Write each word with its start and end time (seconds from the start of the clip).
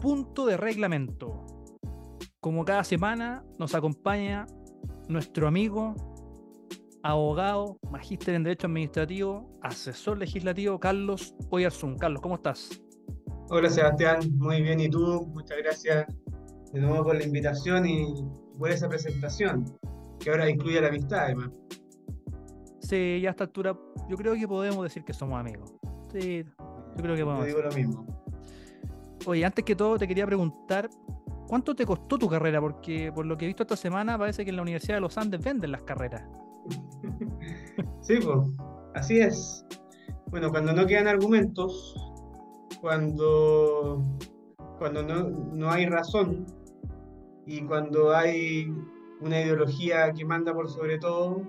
Punto 0.00 0.46
de 0.46 0.56
Reglamento. 0.56 1.44
Como 2.40 2.64
cada 2.64 2.84
semana 2.84 3.44
nos 3.58 3.74
acompaña 3.74 4.46
nuestro 5.08 5.46
amigo, 5.46 5.94
abogado, 7.02 7.78
magíster 7.90 8.34
en 8.34 8.44
Derecho 8.44 8.66
Administrativo, 8.66 9.58
asesor 9.60 10.16
legislativo, 10.16 10.80
Carlos 10.80 11.34
Oyarzún. 11.50 11.98
Carlos, 11.98 12.22
¿cómo 12.22 12.36
estás? 12.36 12.80
Hola 13.50 13.68
Sebastián, 13.68 14.20
muy 14.36 14.62
bien. 14.62 14.80
¿Y 14.80 14.88
tú? 14.88 15.26
Muchas 15.34 15.58
gracias 15.58 16.06
de 16.72 16.80
nuevo 16.80 17.04
por 17.04 17.16
la 17.16 17.24
invitación 17.24 17.86
y 17.86 18.24
por 18.58 18.70
esa 18.70 18.88
presentación, 18.88 19.66
que 20.18 20.30
ahora 20.30 20.48
incluye 20.48 20.80
la 20.80 20.88
amistad 20.88 21.24
además. 21.24 21.50
Sí, 22.80 23.20
ya 23.20 23.28
a 23.28 23.32
esta 23.32 23.44
altura 23.44 23.78
yo 24.08 24.16
creo 24.16 24.34
que 24.34 24.48
podemos 24.48 24.82
decir 24.82 25.04
que 25.04 25.12
somos 25.12 25.38
amigos. 25.38 25.74
Sí, 26.10 26.42
yo 26.96 27.02
creo 27.02 27.16
que 27.16 27.22
podemos. 27.22 27.46
Yo 27.46 27.48
digo 27.48 27.60
lo 27.68 27.72
mismo. 27.72 28.19
Oye, 29.26 29.44
antes 29.44 29.64
que 29.64 29.76
todo 29.76 29.98
te 29.98 30.08
quería 30.08 30.26
preguntar, 30.26 30.88
¿cuánto 31.46 31.74
te 31.74 31.84
costó 31.84 32.18
tu 32.18 32.28
carrera? 32.28 32.60
Porque 32.60 33.12
por 33.12 33.26
lo 33.26 33.36
que 33.36 33.44
he 33.44 33.48
visto 33.48 33.64
esta 33.64 33.76
semana 33.76 34.18
parece 34.18 34.44
que 34.44 34.50
en 34.50 34.56
la 34.56 34.62
Universidad 34.62 34.96
de 34.96 35.00
los 35.02 35.18
Andes 35.18 35.42
venden 35.42 35.72
las 35.72 35.82
carreras. 35.82 36.22
sí, 38.00 38.18
pues, 38.22 38.48
así 38.94 39.20
es. 39.20 39.64
Bueno, 40.28 40.50
cuando 40.50 40.72
no 40.72 40.86
quedan 40.86 41.08
argumentos, 41.08 41.94
cuando, 42.80 44.02
cuando 44.78 45.02
no, 45.02 45.70
hay 45.70 45.86
razón 45.86 46.46
y 47.46 47.62
cuando 47.62 48.14
hay 48.14 48.72
una 49.20 49.40
ideología 49.40 50.12
que 50.12 50.24
manda 50.24 50.54
por 50.54 50.70
sobre 50.70 50.98
todo, 50.98 51.42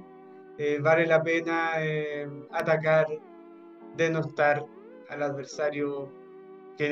eh, 0.58 0.80
vale 0.82 1.08
la 1.08 1.24
pena 1.24 1.72
eh, 1.80 2.28
atacar, 2.52 3.08
denostar 3.96 4.66
al 5.10 5.24
adversario 5.24 6.21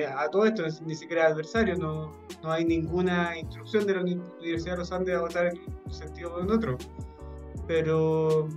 a 0.07 0.29
todo 0.29 0.45
esto 0.45 0.63
ni 0.85 0.95
siquiera 0.95 1.27
adversario, 1.27 1.75
no, 1.75 2.11
no 2.43 2.51
hay 2.51 2.65
ninguna 2.65 3.37
instrucción 3.37 3.85
de 3.87 3.95
la 3.95 4.01
Universidad 4.01 4.73
de 4.73 4.77
los 4.79 4.91
Andes 4.91 5.15
a 5.15 5.21
votar 5.21 5.47
en 5.47 5.59
un 5.85 5.91
sentido 5.91 6.35
o 6.35 6.41
en 6.41 6.51
otro. 6.51 6.77
Pero 7.67 8.47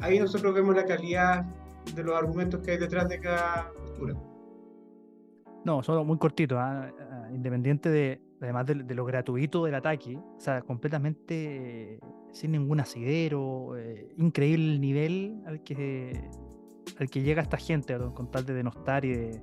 ahí 0.00 0.18
nosotros 0.18 0.54
vemos 0.54 0.74
la 0.74 0.84
calidad 0.84 1.44
de 1.94 2.02
los 2.02 2.16
argumentos 2.16 2.60
que 2.60 2.72
hay 2.72 2.78
detrás 2.78 3.08
de 3.08 3.20
cada 3.20 3.72
postura. 3.72 4.14
No, 5.64 5.82
solo 5.82 6.04
muy 6.04 6.18
cortito, 6.18 6.58
¿ah? 6.58 6.90
Ah, 7.10 7.28
independiente 7.32 7.88
de, 7.88 8.20
además 8.40 8.66
de, 8.66 8.94
lo 8.94 9.04
gratuito 9.04 9.64
del 9.64 9.74
ataque, 9.74 10.16
o 10.16 10.40
sea, 10.40 10.62
completamente 10.62 11.98
sin 12.32 12.52
ningún 12.52 12.80
asidero, 12.80 13.76
eh, 13.76 14.12
increíble 14.16 14.74
el 14.74 14.80
nivel 14.80 15.42
al 15.46 15.62
que, 15.62 16.30
al 16.98 17.10
que 17.10 17.22
llega 17.22 17.42
esta 17.42 17.56
gente 17.56 17.96
con 18.14 18.30
tal 18.30 18.44
de 18.44 18.54
denostar 18.54 19.04
y 19.04 19.12
de, 19.12 19.42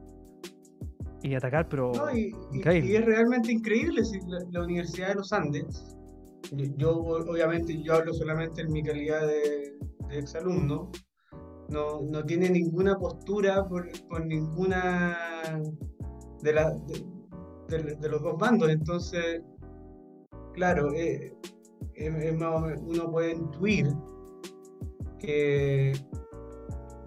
y 1.24 1.36
atacar, 1.36 1.70
pero 1.70 1.94
y, 2.14 2.34
es 2.62 3.06
realmente 3.06 3.52
increíble 3.54 4.04
si 4.04 4.20
la, 4.52 4.62
Universidad 4.62 5.10
de 5.10 5.16
los 5.16 5.32
Andes, 5.32 5.96
yo, 6.78 6.98
obviamente 6.98 7.82
yo 7.82 7.94
hablo 7.94 8.14
solamente 8.14 8.62
en 8.62 8.72
mi 8.74 8.84
calidad 8.84 9.26
de, 9.26 9.74
exalumno, 10.12 10.92
no, 11.70 12.02
no, 12.02 12.24
tiene 12.26 12.50
ninguna 12.50 12.98
postura 13.00 13.66
por, 13.68 13.88
ninguna 14.26 15.18
de, 16.42 16.54
la, 16.54 16.72
de, 17.70 18.10
los 18.10 18.22
dos 18.22 18.38
bandos, 18.38 18.70
entonces, 18.70 19.42
claro, 20.54 20.94
eh, 20.94 21.34
uno 22.86 23.12
puede 23.12 23.32
intuir 23.32 23.88
que, 25.20 25.94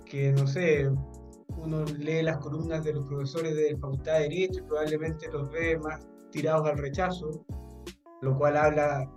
que 0.07 0.33
no 0.33 0.47
sé, 0.47 0.91
uno 1.67 1.85
lee 1.99 2.23
las 2.23 2.39
columnas 2.39 2.85
de 2.85 2.95
los 2.95 3.07
profesores 3.07 3.55
de 3.57 3.77
Facultad 3.77 4.15
de 4.15 4.29
Derecho 4.29 4.61
y 4.61 4.63
probablemente 4.63 5.29
los 5.31 5.51
ve 5.51 5.79
más 5.79 6.07
tirados 6.31 6.69
al 6.69 6.79
rechazo, 6.79 7.45
lo 8.23 8.39
cual 8.39 8.57
habla 8.57 9.11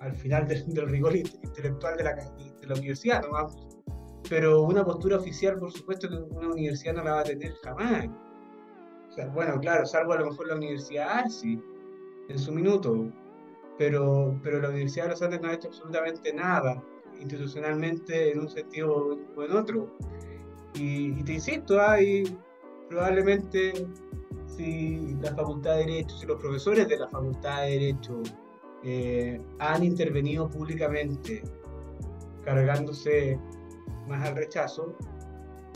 al 0.00 0.14
final 0.14 0.46
del, 0.46 0.88
rigor 0.88 1.16
intelectual 1.16 1.96
de 1.96 2.04
la, 2.04 2.14
de 2.14 2.66
la 2.66 2.74
universidad. 2.74 3.22
Pero 4.28 4.62
una 4.62 4.84
postura 4.84 5.16
oficial, 5.16 5.58
por 5.58 5.72
supuesto, 5.72 6.08
que 6.08 6.16
una 6.16 6.48
universidad 6.48 6.94
no 6.94 7.04
la 7.04 7.14
va 7.14 7.20
a 7.20 7.24
tener 7.24 7.54
jamás. 7.62 8.06
O 9.10 9.12
sea, 9.12 9.28
bueno, 9.28 9.58
claro, 9.60 9.86
salvo 9.86 10.12
a 10.12 10.18
lo 10.18 10.26
mejor 10.26 10.48
la 10.48 10.56
Universidad 10.56 11.08
Arsi 11.08 11.60
en 12.28 12.38
su 12.38 12.52
minuto, 12.52 13.10
pero, 13.78 14.38
pero 14.42 14.60
la 14.60 14.68
Universidad 14.70 15.04
de 15.04 15.10
los 15.10 15.22
Andes 15.22 15.40
no 15.40 15.48
ha 15.48 15.54
hecho 15.54 15.68
absolutamente 15.68 16.32
nada 16.32 16.82
institucionalmente 17.20 18.32
en 18.32 18.40
un 18.40 18.48
sentido 18.48 19.18
o 19.36 19.42
en 19.42 19.52
otro. 19.52 19.96
Y, 20.74 21.22
te 21.22 21.34
insisto, 21.34 21.80
hay 21.80 22.36
probablemente 22.88 23.86
si 24.46 25.16
la 25.20 25.34
Facultad 25.34 25.76
de 25.76 25.86
Derecho, 25.86 26.16
si 26.16 26.26
los 26.26 26.40
profesores 26.40 26.88
de 26.88 26.98
la 26.98 27.08
Facultad 27.08 27.62
de 27.62 27.70
Derecho 27.70 28.22
eh, 28.82 29.40
han 29.58 29.84
intervenido 29.84 30.48
públicamente 30.48 31.42
cargándose 32.44 33.38
más 34.08 34.26
al 34.28 34.36
rechazo, 34.36 34.96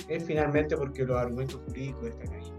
es 0.08 0.24
finalmente 0.24 0.76
porque 0.76 1.04
los 1.04 1.16
argumentos 1.16 1.60
jurídicos 1.66 2.08
están 2.08 2.32
ahí. 2.34 2.52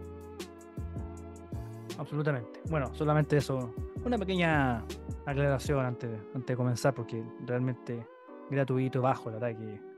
Absolutamente. 1.97 2.61
Bueno, 2.69 2.93
solamente 2.93 3.37
eso. 3.37 3.73
Una 4.05 4.17
pequeña 4.17 4.85
aclaración 5.25 5.85
antes, 5.85 6.09
antes 6.33 6.47
de 6.47 6.55
comenzar, 6.55 6.93
porque 6.93 7.23
realmente 7.45 8.07
gratuito, 8.49 9.01
bajo 9.01 9.29
el 9.29 9.35
ataque 9.35 9.57
que 9.57 9.88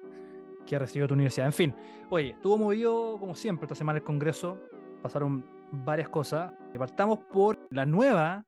ha 0.72 0.80
recibido 0.80 1.08
tu 1.08 1.14
universidad. 1.14 1.48
En 1.48 1.54
fin, 1.54 1.76
oye, 2.10 2.30
estuvo 2.30 2.58
movido 2.58 3.18
como 3.20 3.36
siempre 3.36 3.66
esta 3.66 3.76
semana 3.76 3.98
el 3.98 4.04
Congreso, 4.04 4.58
pasaron 5.02 5.46
varias 5.72 6.10
cosas. 6.10 6.54
Partamos 6.78 7.20
por 7.32 7.60
la 7.70 7.86
nueva 7.86 8.46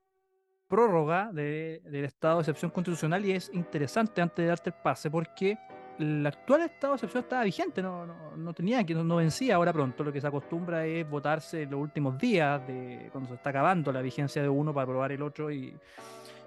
prórroga 0.68 1.32
del 1.32 2.06
estado 2.06 2.38
de 2.38 2.42
excepción 2.42 2.72
constitucional 2.72 3.24
y 3.26 3.32
es 3.32 3.52
interesante 3.54 4.22
antes 4.22 4.38
de 4.38 4.48
darte 4.48 4.70
el 4.72 4.76
pase 4.82 5.12
porque 5.12 5.58
el 6.00 6.26
actual 6.26 6.62
estado 6.62 6.94
de 6.94 6.96
excepción 6.96 7.24
estaba 7.24 7.44
vigente, 7.44 7.82
no, 7.82 8.08
no, 8.36 8.54
tenía 8.54 8.84
que 8.84 8.96
no, 8.96 9.16
vencía 9.16 9.56
ahora 9.56 9.72
pronto. 9.72 10.04
Lo 10.04 10.12
que 10.12 10.20
se 10.20 10.28
acostumbra 10.28 10.86
es 10.86 11.08
votarse 11.08 11.66
los 11.66 11.80
últimos 11.80 12.18
días 12.18 12.66
de 12.66 13.10
cuando 13.12 13.30
se 13.30 13.36
está 13.36 13.52
acabando 13.52 13.92
la 13.92 14.02
vigencia 14.02 14.42
de 14.42 14.50
uno 14.50 14.74
para 14.74 14.86
aprobar 14.86 15.12
el 15.12 15.22
otro 15.22 15.52
y, 15.52 15.78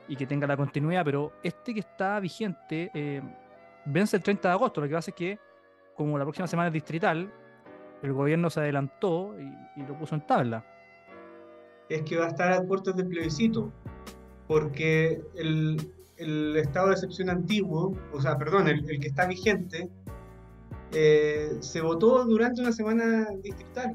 y 0.09 0.17
que 0.17 0.27
tenga 0.27 0.47
la 0.47 0.57
continuidad. 0.57 1.05
Pero 1.05 1.35
este 1.43 1.73
que 1.73 1.81
está 1.81 2.19
vigente 2.19 2.91
eh, 2.93 3.23
vence 3.85 4.17
el 4.17 4.23
30 4.23 4.49
de 4.49 4.53
agosto. 4.53 4.81
Lo 4.81 4.89
que 4.89 4.95
pasa 4.95 5.11
es 5.11 5.15
que 5.15 5.39
como 5.97 6.19
la 6.19 6.25
próxima 6.25 6.47
semana 6.47 6.69
es 6.69 6.75
distrital, 6.75 7.33
el 8.03 8.13
gobierno 8.13 8.51
se 8.51 8.61
adelantó 8.61 9.35
y, 9.39 9.83
lo 9.83 9.99
puso 9.99 10.15
en 10.15 10.27
tabla. 10.27 10.65
Es 11.89 12.03
que 12.03 12.17
va 12.17 12.27
a 12.27 12.29
estar 12.29 12.53
a 12.53 12.63
puertas 12.63 12.97
del 12.97 13.07
plebiscito, 13.07 13.73
porque 14.47 15.23
el, 15.37 16.57
estado 16.57 16.89
de 16.89 16.95
excepción 16.95 17.31
antiguo, 17.31 17.95
o 18.13 18.21
sea, 18.21 18.37
perdón, 18.37 18.69
el, 18.69 18.85
que 18.85 19.07
está 19.07 19.27
vigente, 19.27 19.89
eh, 20.93 21.57
se 21.61 21.81
votó 21.81 22.25
durante 22.25 22.61
una 22.61 22.73
semana 22.73 23.29
distrital. 23.43 23.95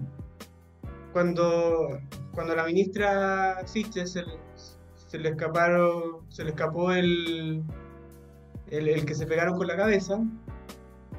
Cuando, 1.13 1.99
cuando 2.33 2.55
la 2.55 2.63
ministra 2.65 3.65
Siches 3.67 4.13
se, 4.13 5.17
le 5.17 5.29
escaparon, 5.29 6.29
se 6.29 6.43
le 6.43 6.51
escapó 6.51 6.91
el, 6.91 7.63
el, 8.69 8.87
el 8.87 9.05
que 9.05 9.13
se 9.13 9.25
pegaron 9.25 9.57
con 9.57 9.67
la 9.67 9.75
cabeza, 9.75 10.21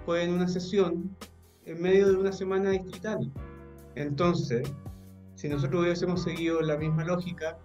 fue 0.05 0.25
en 0.25 0.33
una 0.35 0.49
sesión 0.49 1.17
en 1.65 1.81
medio 1.81 2.09
de 2.09 2.17
una 2.17 2.33
semana 2.33 2.71
distrital. 2.71 3.31
Entonces, 3.95 4.73
si 5.35 5.49
nosotros 5.49 5.83
hubiésemos 5.83 6.23
seguido 6.23 6.61
la 6.61 6.77
misma 6.77 7.05
lógica, 7.05 7.59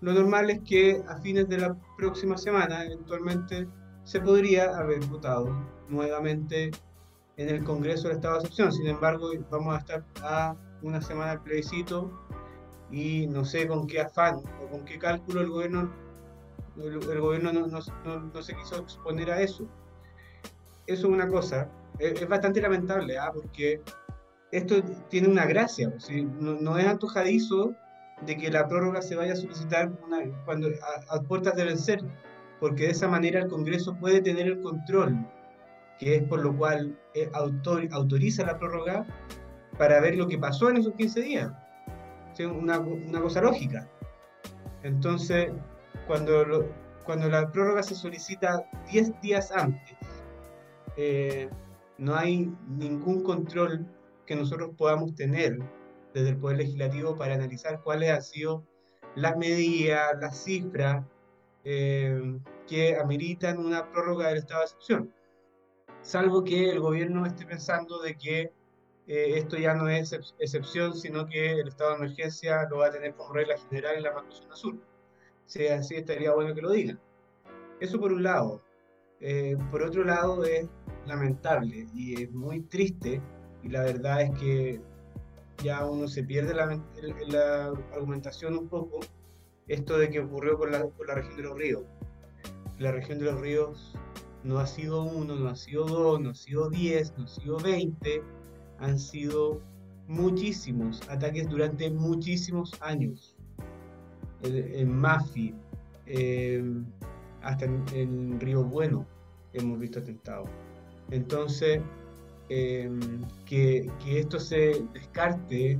lo 0.00 0.12
normal 0.12 0.50
es 0.50 0.60
que 0.60 1.02
a 1.08 1.16
fines 1.18 1.48
de 1.48 1.58
la 1.58 1.76
próxima 1.96 2.36
semana, 2.36 2.84
eventualmente, 2.84 3.68
se 4.04 4.20
podría 4.20 4.76
haber 4.76 5.04
votado 5.06 5.54
nuevamente 5.88 6.70
en 7.36 7.48
el 7.48 7.64
Congreso 7.64 8.08
del 8.08 8.16
Estado 8.16 8.34
de 8.34 8.40
excepción. 8.40 8.72
Sin 8.72 8.86
embargo, 8.86 9.30
vamos 9.50 9.74
a 9.74 9.78
estar 9.78 10.04
a 10.22 10.56
una 10.82 11.00
semana 11.00 11.32
del 11.32 11.40
plebiscito 11.40 12.10
y 12.90 13.26
no 13.26 13.44
sé 13.44 13.66
con 13.66 13.86
qué 13.86 14.00
afán 14.00 14.36
o 14.36 14.70
con 14.70 14.84
qué 14.84 14.98
cálculo 14.98 15.40
el 15.40 15.48
gobierno, 15.48 15.90
el, 16.76 17.20
gobierno 17.20 17.52
no, 17.52 17.66
no, 17.66 18.42
se 18.42 18.54
quiso 18.54 18.76
exponer 18.76 19.30
a 19.30 19.40
eso. 19.40 19.66
Eso 20.86 21.06
es 21.06 21.12
una 21.12 21.28
cosa. 21.28 21.68
Es, 21.98 22.28
bastante 22.28 22.60
lamentable, 22.60 23.18
¿ah? 23.18 23.30
porque 23.32 23.80
esto 24.50 24.82
tiene 25.08 25.28
una 25.28 25.46
gracia. 25.46 25.92
No, 26.40 26.78
es 26.78 26.86
antojadizo 26.86 27.74
de 28.26 28.36
que 28.36 28.50
la 28.50 28.68
prórroga 28.68 29.02
se 29.02 29.16
vaya 29.16 29.32
a 29.32 29.36
solicitar 29.36 29.90
cuando 30.44 30.68
a, 31.08 31.20
puertas 31.22 31.56
de 31.56 31.64
vencer, 31.64 32.00
porque 32.60 32.84
de 32.84 32.90
esa 32.90 33.08
manera 33.08 33.40
el 33.40 33.48
Congreso 33.48 33.96
puede 33.96 34.20
tener 34.20 34.46
el 34.46 34.60
control, 34.60 35.26
que 35.98 36.16
es 36.16 36.22
por 36.24 36.40
lo 36.40 36.56
cual 36.56 36.98
eh, 37.14 37.30
autoriza 37.32 38.44
la 38.44 38.58
prórroga 38.58 39.04
para 39.78 40.00
ver 40.00 40.16
lo 40.16 40.28
que 40.28 40.38
pasó 40.38 40.70
en 40.70 40.78
esos 40.78 40.94
15 40.94 41.20
días. 41.22 41.52
Una, 42.40 42.82
cosa 43.20 43.42
lógica. 43.42 43.88
Entonces, 44.82 45.50
cuando, 46.06 46.68
cuando 47.04 47.28
la 47.28 47.50
prórroga 47.52 47.82
se 47.82 47.94
solicita 47.94 48.64
10 48.90 49.20
días 49.20 49.52
antes, 49.52 49.96
eh, 50.96 51.48
no 51.98 52.14
hay 52.14 52.52
ningún 52.68 53.22
control 53.22 53.86
que 54.26 54.36
nosotros 54.36 54.70
podamos 54.76 55.14
tener 55.14 55.58
desde 56.12 56.30
el 56.30 56.36
Poder 56.36 56.58
Legislativo 56.58 57.16
para 57.16 57.34
analizar 57.34 57.82
cuáles 57.82 58.10
han 58.10 58.22
sido 58.22 58.64
las 59.14 59.36
medidas, 59.36 60.12
las 60.20 60.44
cifras 60.44 61.04
eh, 61.64 62.38
que 62.66 62.96
ameritan 62.96 63.58
una 63.58 63.90
prórroga 63.90 64.28
del 64.28 64.38
estado 64.38 64.60
de 64.60 64.66
excepción. 64.66 65.14
Salvo 66.02 66.44
que 66.44 66.70
el 66.70 66.80
gobierno 66.80 67.24
esté 67.24 67.46
pensando 67.46 68.00
de 68.00 68.16
que 68.16 68.52
eh, 69.06 69.38
esto 69.38 69.56
ya 69.56 69.74
no 69.74 69.88
es 69.88 70.12
excepción, 70.38 70.94
sino 70.94 71.26
que 71.26 71.52
el 71.52 71.68
estado 71.68 71.90
de 71.90 71.96
emergencia 71.96 72.66
lo 72.68 72.78
va 72.78 72.88
a 72.88 72.90
tener 72.90 73.14
como 73.14 73.32
regla 73.32 73.56
general 73.68 73.96
en 73.96 74.02
la 74.02 74.12
macrozona 74.12 74.56
sur. 74.56 74.76
Si 75.46 75.66
así 75.68 75.96
estaría 75.96 76.32
bueno 76.32 76.54
que 76.54 76.62
lo 76.62 76.70
digan. 76.70 77.00
Eso 77.80 78.00
por 78.00 78.12
un 78.12 78.22
lado. 78.22 78.60
Por 79.70 79.82
otro 79.82 80.02
lado, 80.02 80.44
es 80.44 80.68
lamentable 81.06 81.86
y 81.94 82.22
es 82.22 82.32
muy 82.32 82.60
triste, 82.62 83.20
y 83.62 83.68
la 83.68 83.82
verdad 83.82 84.22
es 84.22 84.30
que 84.38 84.80
ya 85.62 85.86
uno 85.86 86.08
se 86.08 86.24
pierde 86.24 86.54
la, 86.54 87.72
argumentación 87.94 88.58
un 88.58 88.68
poco, 88.68 89.00
esto 89.68 89.98
de 89.98 90.10
que 90.10 90.20
ocurrió 90.20 90.58
con 90.58 90.72
la, 90.72 90.82
región 91.14 91.36
de 91.36 91.42
los 91.42 91.56
ríos. 91.56 91.84
La 92.78 92.90
región 92.90 93.18
de 93.18 93.26
los 93.26 93.40
ríos 93.40 93.94
no 94.42 94.58
ha 94.58 94.66
sido 94.66 95.04
uno, 95.04 95.36
no 95.36 95.48
ha 95.48 95.56
sido 95.56 95.84
dos, 95.86 96.20
no 96.20 96.30
ha 96.30 96.34
sido 96.34 96.68
diez, 96.68 97.16
no 97.16 97.24
ha 97.24 97.28
sido 97.28 97.58
veinte, 97.58 98.22
han 98.78 98.98
sido 98.98 99.60
muchísimos 100.08 101.00
ataques 101.08 101.48
durante 101.48 101.90
muchísimos 101.90 102.72
años. 102.82 103.36
En, 104.42 104.92
Mafi, 104.92 105.54
hasta 107.42 107.64
en, 107.64 108.40
Río 108.40 108.64
Bueno 108.64 109.06
hemos 109.52 109.78
visto 109.78 110.00
atentados. 110.00 110.48
Entonces, 111.12 111.80
em, 112.48 113.00
que, 113.46 113.90
esto 114.06 114.40
se 114.40 114.82
descarte 114.94 115.78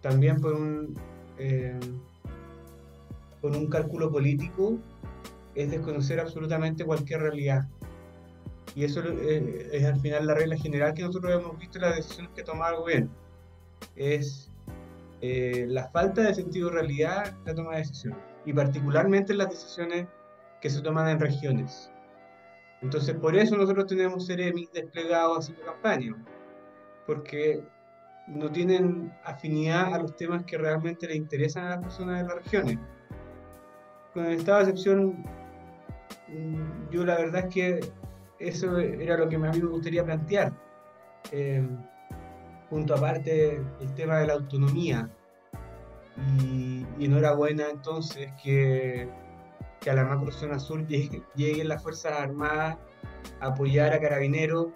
también 0.00 0.40
por 0.40 0.54
un, 0.54 0.94
em, 1.38 1.80
por 3.40 3.56
un 3.56 3.66
cálculo 3.66 4.10
político 4.10 4.78
es 5.56 5.70
desconocer 5.70 6.20
absolutamente 6.20 6.84
cualquier 6.84 7.20
realidad. 7.22 7.66
Y 8.76 8.84
eso 8.84 9.02
eh, 9.04 9.68
es, 9.72 9.84
al 9.84 10.00
final 10.00 10.26
la 10.28 10.34
regla 10.34 10.56
general 10.56 10.94
que 10.94 11.02
nosotros 11.02 11.32
hemos 11.32 11.58
visto 11.58 11.78
en 11.78 11.82
las 11.82 11.96
decisiones 11.96 12.30
que 12.36 12.44
toma 12.44 12.68
el 12.68 12.76
gobierno. 12.76 13.10
Es 13.96 14.48
eh, 15.20 15.66
la 15.68 15.88
falta 15.88 16.22
de 16.22 16.34
sentido 16.34 16.68
de 16.68 16.74
realidad 16.76 17.34
en 17.40 17.44
la 17.46 17.54
toma 17.54 17.72
de 17.72 17.78
decisiones. 17.78 18.20
Y 18.46 18.52
particularmente 18.52 19.32
en 19.32 19.38
las 19.38 19.50
decisiones 19.50 20.06
que 20.60 20.70
se 20.70 20.80
toman 20.80 21.08
en 21.08 21.18
regiones. 21.18 21.90
Entonces, 22.80 23.14
por 23.16 23.36
eso 23.36 23.56
nosotros 23.56 23.86
tenemos 23.86 24.26
Ceremis 24.26 24.70
desplegados 24.72 25.38
haciendo 25.38 25.64
campaña, 25.64 26.14
porque 27.06 27.62
no 28.28 28.50
tienen 28.50 29.12
afinidad 29.24 29.94
a 29.94 29.98
los 29.98 30.14
temas 30.16 30.44
que 30.44 30.58
realmente 30.58 31.06
le 31.08 31.16
interesan 31.16 31.66
a 31.66 31.70
las 31.70 31.78
personas 31.80 32.22
de 32.22 32.28
las 32.28 32.44
regiones. 32.44 32.78
Con 34.14 34.26
el 34.26 34.38
estado 34.38 34.58
de 34.58 34.64
excepción, 34.64 35.24
mm, 36.28 36.90
yo 36.90 37.04
la 37.04 37.16
verdad 37.16 37.46
es 37.46 37.54
que 37.54 37.80
eso 38.38 38.78
era 38.78 39.16
lo 39.16 39.28
que 39.28 39.36
a 39.36 39.38
mí 39.38 39.60
me 39.60 39.68
gustaría 39.68 40.04
plantear. 40.04 40.52
Eh, 41.32 41.66
junto 42.70 42.94
aparte 42.94 43.56
el 43.80 43.94
tema 43.94 44.18
de 44.18 44.26
la 44.26 44.34
autonomía. 44.34 45.08
Y, 46.40 46.84
y 46.98 47.04
enhorabuena 47.04 47.70
entonces 47.70 48.32
que 48.42 49.08
que 49.80 49.90
a 49.90 49.94
la 49.94 50.04
macrozona 50.04 50.58
sur 50.58 50.86
lleguen 50.86 51.68
las 51.68 51.82
Fuerzas 51.82 52.12
Armadas 52.12 52.78
a 53.40 53.46
apoyar 53.46 53.92
a 53.92 54.00
Carabineros, 54.00 54.68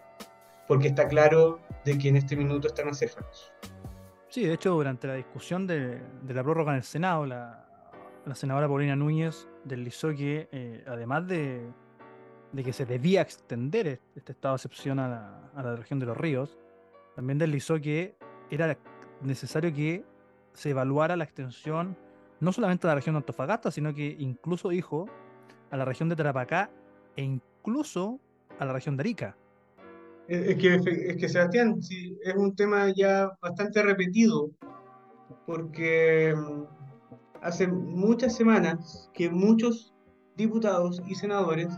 porque 0.69 0.89
está 0.89 1.09
claro 1.09 1.61
de 1.85 1.99
que 1.99 2.09
en 2.09 2.17
este 2.17 2.37
minuto 2.37 2.69
están 2.69 2.89
acéfalos. 2.89 3.53
Sí, 4.29 4.45
de 4.45 4.55
hecho, 4.55 4.71
durante 4.71 5.07
la 5.07 5.15
discusión 5.15 5.67
de, 5.67 6.01
la 6.27 6.43
prórroga 6.43 6.73
en 6.73 6.79
el 6.79 6.85
Senado, 6.85 7.27
la, 7.27 7.67
senadora 8.35 8.67
Paulina 8.69 8.97
Núñez 8.97 9.49
deslizó 9.65 10.11
que, 10.11 10.49
eh, 10.53 10.85
además 10.87 11.27
de, 11.27 11.71
que 12.57 12.73
se 12.73 12.87
debía 12.87 13.21
extender 13.21 14.01
este 14.15 14.33
estado 14.33 14.55
de 14.55 14.57
excepción 14.57 14.99
a 14.99 15.09
la, 15.09 15.51
a 15.55 15.63
la 15.63 15.77
región 15.77 15.99
de 15.99 16.07
los 16.07 16.17
ríos, 16.17 16.57
también 17.15 17.39
deslizó 17.39 17.81
que 17.81 18.17
era 18.51 18.77
necesario 19.21 19.73
que 19.73 20.05
se 20.53 20.71
evaluara 20.71 21.17
la 21.17 21.25
extensión 21.25 21.97
no 22.43 22.53
solamente 22.53 22.89
a 22.89 22.91
la 22.91 22.97
región 22.97 23.15
de 23.15 23.19
Antofagasta, 23.19 23.71
sino 23.71 23.95
que 23.95 24.17
incluso 24.19 24.71
dijo 24.71 25.07
a 25.71 25.77
la 25.77 25.85
región 25.85 26.09
de 26.09 26.17
Tarapacá 26.17 26.71
e 27.15 27.23
incluso 27.23 28.19
a 28.59 28.65
la 28.65 28.73
región 28.73 28.97
de 28.97 29.03
Arica. 29.03 29.37
Es 30.27 30.57
que, 30.57 30.75
es 30.75 31.17
que 31.17 31.29
Sebastián, 31.29 31.79
es 31.79 32.35
un 32.35 32.57
tema 32.57 32.93
ya 32.97 33.31
bastante 33.41 33.81
repetido, 33.85 34.51
porque 35.47 36.35
mm, 36.37 36.65
hace 37.43 37.69
muchas 37.69 38.35
semanas 38.35 39.09
que 39.15 39.31
muchos 39.31 39.95
diputados 40.37 41.01
y 41.07 41.15
senadores 41.15 41.69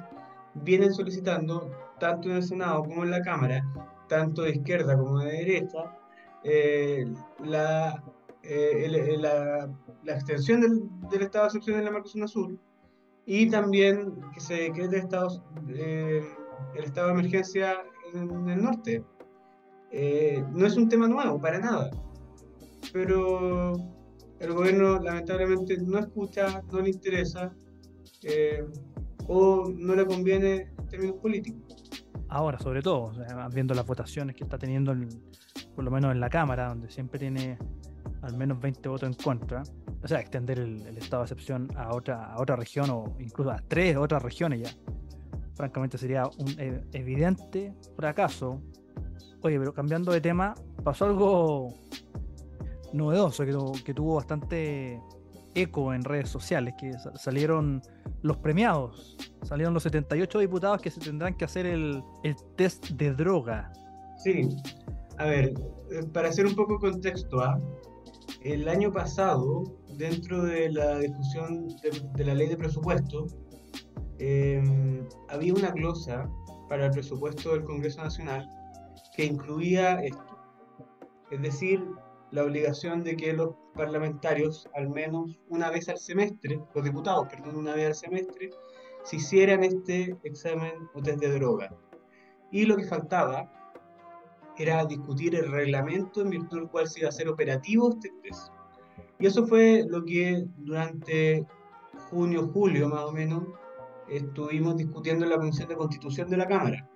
vienen 0.54 0.94
solicitando, 0.94 1.70
tanto 2.00 2.30
en 2.30 2.36
el 2.36 2.42
Senado 2.42 2.84
como 2.84 3.04
en 3.04 3.10
la 3.10 3.20
Cámara, 3.20 3.62
tanto 4.08 4.42
de 4.42 4.52
izquierda 4.52 4.96
como 4.96 5.18
de 5.18 5.30
derecha, 5.30 5.94
eh, 6.42 7.04
la 7.44 8.02
eh, 8.46 9.16
la, 9.18 9.70
extensión 10.06 10.60
del, 10.60 11.22
estado 11.22 11.44
de 11.44 11.48
excepción 11.48 11.78
en 11.78 11.84
la 11.86 11.90
Mercosur 11.90 12.28
Sur 12.28 12.58
y 13.24 13.48
también 13.48 14.20
que 14.34 14.40
se 14.40 14.54
decrete 14.54 14.98
estado, 14.98 15.42
eh, 15.68 16.22
el 16.74 16.84
estado 16.84 17.08
de 17.08 17.12
emergencia 17.14 17.76
en 18.12 18.48
el 18.48 18.62
norte. 18.62 19.02
Eh, 19.90 20.44
no 20.52 20.66
es 20.66 20.76
un 20.76 20.88
tema 20.88 21.08
nuevo, 21.08 21.40
para 21.40 21.58
nada, 21.58 21.90
pero 22.92 23.72
el 24.40 24.52
gobierno 24.52 24.98
lamentablemente 24.98 25.78
no 25.78 25.98
escucha, 25.98 26.62
no 26.70 26.80
le 26.80 26.90
interesa 26.90 27.54
o 29.28 29.70
no 29.70 29.94
le 29.94 30.04
conviene 30.04 30.72
en 30.78 30.88
términos 30.88 31.16
políticos. 31.16 31.90
Ahora, 32.28 32.58
sobre 32.58 32.82
todo, 32.82 33.12
viendo 33.52 33.72
las 33.74 33.86
votaciones 33.86 34.34
que 34.34 34.44
está 34.44 34.58
teniendo, 34.58 34.94
por 35.74 35.84
lo 35.84 35.90
menos 35.90 36.12
en 36.12 36.20
la 36.20 36.28
Cámara, 36.28 36.68
donde 36.68 36.90
siempre 36.90 37.18
tiene 37.18 37.58
al 38.22 38.36
menos 38.36 38.60
20 38.60 38.88
votos 38.88 39.08
en 39.08 39.14
contra, 39.14 39.62
o 40.02 40.08
sea, 40.08 40.20
extender 40.20 40.58
el, 40.58 40.96
estado 40.98 41.22
de 41.22 41.26
excepción 41.26 41.68
a 41.76 41.94
otra, 41.94 42.32
a 42.32 42.40
otra 42.40 42.56
región 42.56 42.90
o 42.90 43.16
incluso 43.18 43.50
a 43.50 43.62
tres 43.68 43.96
otras 43.96 44.22
regiones 44.22 44.62
ya, 44.62 44.70
francamente 45.54 45.98
sería 45.98 46.24
un 46.38 46.48
e, 46.58 46.82
evidente 46.92 47.74
fracaso. 47.96 48.60
Oye, 49.42 49.58
pero 49.58 49.74
cambiando 49.74 50.12
de 50.12 50.20
tema, 50.20 50.54
pasó 50.82 51.04
algo 51.04 51.74
novedoso 52.92 53.44
que, 53.84 53.94
tuvo 53.94 54.14
bastante 54.16 55.00
eco 55.54 55.92
en 55.92 56.02
redes 56.02 56.30
sociales, 56.30 56.74
que 56.78 56.92
salieron 57.16 57.82
los 58.22 58.38
premiados, 58.38 59.16
salieron 59.42 59.74
los 59.74 59.82
78 59.82 60.38
diputados 60.38 60.80
que 60.80 60.90
se 60.90 61.00
tendrán 61.00 61.34
que 61.34 61.44
hacer 61.44 61.66
el, 61.66 62.02
el 62.22 62.36
test 62.56 62.88
de 62.90 63.12
droga 63.12 63.70
Sí, 64.24 64.48
a 65.18 65.26
ver, 65.26 65.52
eh, 65.90 66.02
para 66.12 66.28
hacer 66.28 66.46
un 66.46 66.54
poco 66.54 66.78
contexto, 66.78 67.40
¿ah? 67.40 67.58
El 68.44 68.68
año 68.68 68.92
pasado, 68.92 69.64
dentro 69.96 70.44
de 70.44 70.70
la 70.70 70.98
discusión 70.98 71.68
de, 72.14 72.24
la 72.24 72.34
ley 72.34 72.46
de 72.48 72.56
presupuesto, 72.58 73.26
em, 74.18 75.08
había 75.30 75.54
una 75.54 75.70
glosa 75.70 76.30
para 76.68 76.86
el 76.86 76.90
presupuesto 76.92 77.52
del 77.52 77.64
Congreso 77.64 78.02
Nacional 78.02 78.46
que 79.16 79.24
incluía 79.24 80.02
esto, 80.02 80.38
es 81.30 81.40
decir, 81.40 81.82
la 82.32 82.44
obligación 82.44 83.02
de 83.02 83.16
que 83.16 83.32
los 83.32 83.54
parlamentarios, 83.74 84.68
al 84.74 84.90
menos 84.90 85.38
una 85.48 85.70
vez 85.70 85.88
al 85.88 85.98
semestre, 85.98 86.60
los 86.74 86.84
diputados, 86.84 87.28
perdón, 87.28 87.56
una 87.56 87.74
vez 87.74 87.86
al 87.86 87.94
semestre, 87.94 88.50
se 89.04 89.16
hicieran 89.16 89.64
este 89.64 90.16
examen 90.24 90.72
o 90.94 91.00
test 91.00 91.20
de 91.20 91.32
droga. 91.32 91.74
Y 92.50 92.66
lo 92.66 92.76
que 92.76 92.84
faltaba 92.84 93.50
era 94.58 94.84
discutir 94.84 95.34
el 95.34 95.50
reglamento 95.50 96.22
en 96.22 96.30
virtud 96.30 96.58
del 96.58 96.68
cual 96.68 96.88
se 96.88 97.00
iba 97.00 97.08
a 97.08 97.12
ser 97.12 97.28
operativo 97.28 97.90
este 97.90 98.12
test. 98.22 98.48
Y 99.18 99.26
eso 99.26 99.46
fue 99.46 99.84
lo 99.88 100.04
que 100.04 100.44
durante 100.58 101.44
junio, 102.10 102.50
julio 102.52 102.88
más 102.88 103.04
o 103.04 103.12
menos, 103.12 103.44
estuvimos 104.08 104.76
discutiendo 104.76 105.24
en 105.24 105.30
la 105.30 105.38
Comisión 105.38 105.68
de 105.68 105.76
Constitución 105.76 106.28
de 106.28 106.36
la 106.36 106.46
Cámara. 106.46 106.88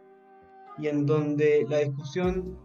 Y 0.78 0.86
en 0.86 1.06
donde 1.06 1.66
la 1.68 1.78
discusión, 1.78 2.56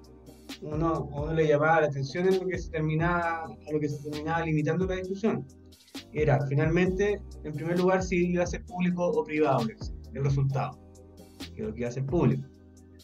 uno, 0.61 1.09
uno 1.11 1.33
le 1.33 1.47
llamaba 1.47 1.81
la 1.81 1.87
atención 1.87 2.27
en 2.27 2.39
lo 2.39 2.47
que 2.47 2.57
se 2.57 2.69
terminaba, 2.69 3.45
a 3.45 3.71
lo 3.71 3.79
que 3.79 3.89
se 3.89 4.09
terminaba 4.09 4.45
limitando 4.45 4.85
la 4.85 4.95
discusión. 4.95 5.45
Era 6.11 6.39
finalmente, 6.47 7.19
en 7.43 7.53
primer 7.53 7.79
lugar, 7.79 8.03
si 8.03 8.31
iba 8.31 8.43
a 8.43 8.47
ser 8.47 8.63
público 8.65 9.07
o 9.07 9.23
privado 9.23 9.65
el 10.13 10.23
resultado, 10.23 10.79
que 11.55 11.63
lo 11.63 11.73
que 11.73 11.79
iba 11.81 11.89
a 11.89 11.91
ser 11.91 12.05
público. 12.05 12.52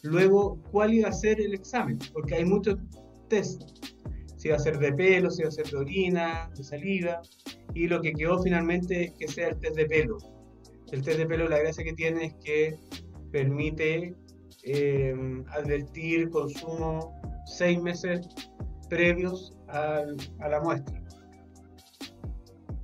Luego, 0.02 0.58
¿cuál 0.70 0.94
iba 0.94 1.08
a 1.08 1.12
ser 1.12 1.40
el 1.40 1.54
examen? 1.54 1.98
Porque 2.12 2.36
hay 2.36 2.44
muchos 2.44 2.76
test. 3.28 3.62
Si 4.36 4.48
iba 4.48 4.56
a 4.56 4.60
ser 4.60 4.78
de 4.78 4.92
pelo, 4.92 5.30
si 5.30 5.42
iba 5.42 5.48
a 5.48 5.52
ser 5.52 5.66
de 5.66 5.76
orina, 5.76 6.50
de 6.56 6.64
saliva. 6.64 7.20
Y 7.74 7.86
lo 7.86 8.00
que 8.00 8.12
quedó 8.12 8.42
finalmente 8.42 9.04
es 9.04 9.12
que 9.12 9.28
sea 9.28 9.48
el 9.48 9.58
test 9.58 9.76
de 9.76 9.86
pelo. 9.86 10.18
El 10.92 11.02
test 11.02 11.18
de 11.18 11.26
pelo, 11.26 11.48
la 11.48 11.58
gracia 11.58 11.84
que 11.84 11.92
tiene 11.92 12.26
es 12.26 12.34
que 12.42 12.78
permite 13.30 14.14
eh, 14.64 15.14
advertir 15.50 16.30
consumo 16.30 17.14
seis 17.46 17.80
meses 17.80 18.26
previos 18.88 19.54
a, 19.68 20.04
la 20.48 20.60
muestra. 20.60 21.00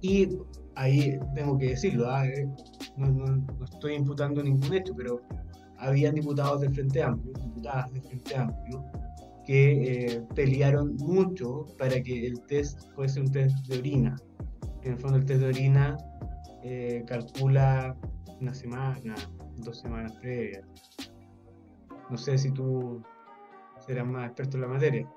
Y 0.01 0.39
ahí 0.77 1.19
tengo 1.35 1.59
que 1.59 1.71
decirlo, 1.71 2.09
¿ah? 2.09 2.27
eh, 2.27 2.47
no, 2.97 3.09
no, 3.09 3.65
estoy 3.65 3.95
imputando 3.95 4.43
ningún 4.43 4.73
hecho, 4.75 4.95
pero 4.95 5.21
habían 5.79 6.15
diputados 6.15 6.61
del 6.61 6.75
Frente 6.75 7.03
Amplio, 7.03 7.33
diputadas 7.35 7.93
del 7.93 8.03
Frente 8.03 8.37
Amplio, 8.37 8.85
que 9.47 10.07
eh, 10.07 10.23
pelearon 10.35 10.97
mucho 10.97 11.67
para 11.79 12.03
que 12.03 12.27
el 12.27 12.41
test 12.47 12.81
fuese 12.95 13.21
un 13.21 13.31
test 13.31 13.57
de 13.67 13.79
orina. 13.79 14.17
En 14.83 14.93
el 14.93 14.99
fondo 14.99 15.19
el 15.19 15.25
test 15.25 15.41
de 15.41 15.49
orina 15.49 15.97
eh, 16.63 17.05
calcula 17.07 17.97
una 18.41 18.55
semana, 18.55 19.15
dos 19.59 19.81
semanas 19.81 20.13
previas. 20.21 20.65
No 22.11 22.17
sé 22.17 22.39
si 22.39 22.51
tú 22.51 23.03
serás 23.87 24.07
más 24.07 24.27
experto 24.27 24.57
en 24.57 24.63
la 24.63 24.69
materia. 24.69 25.09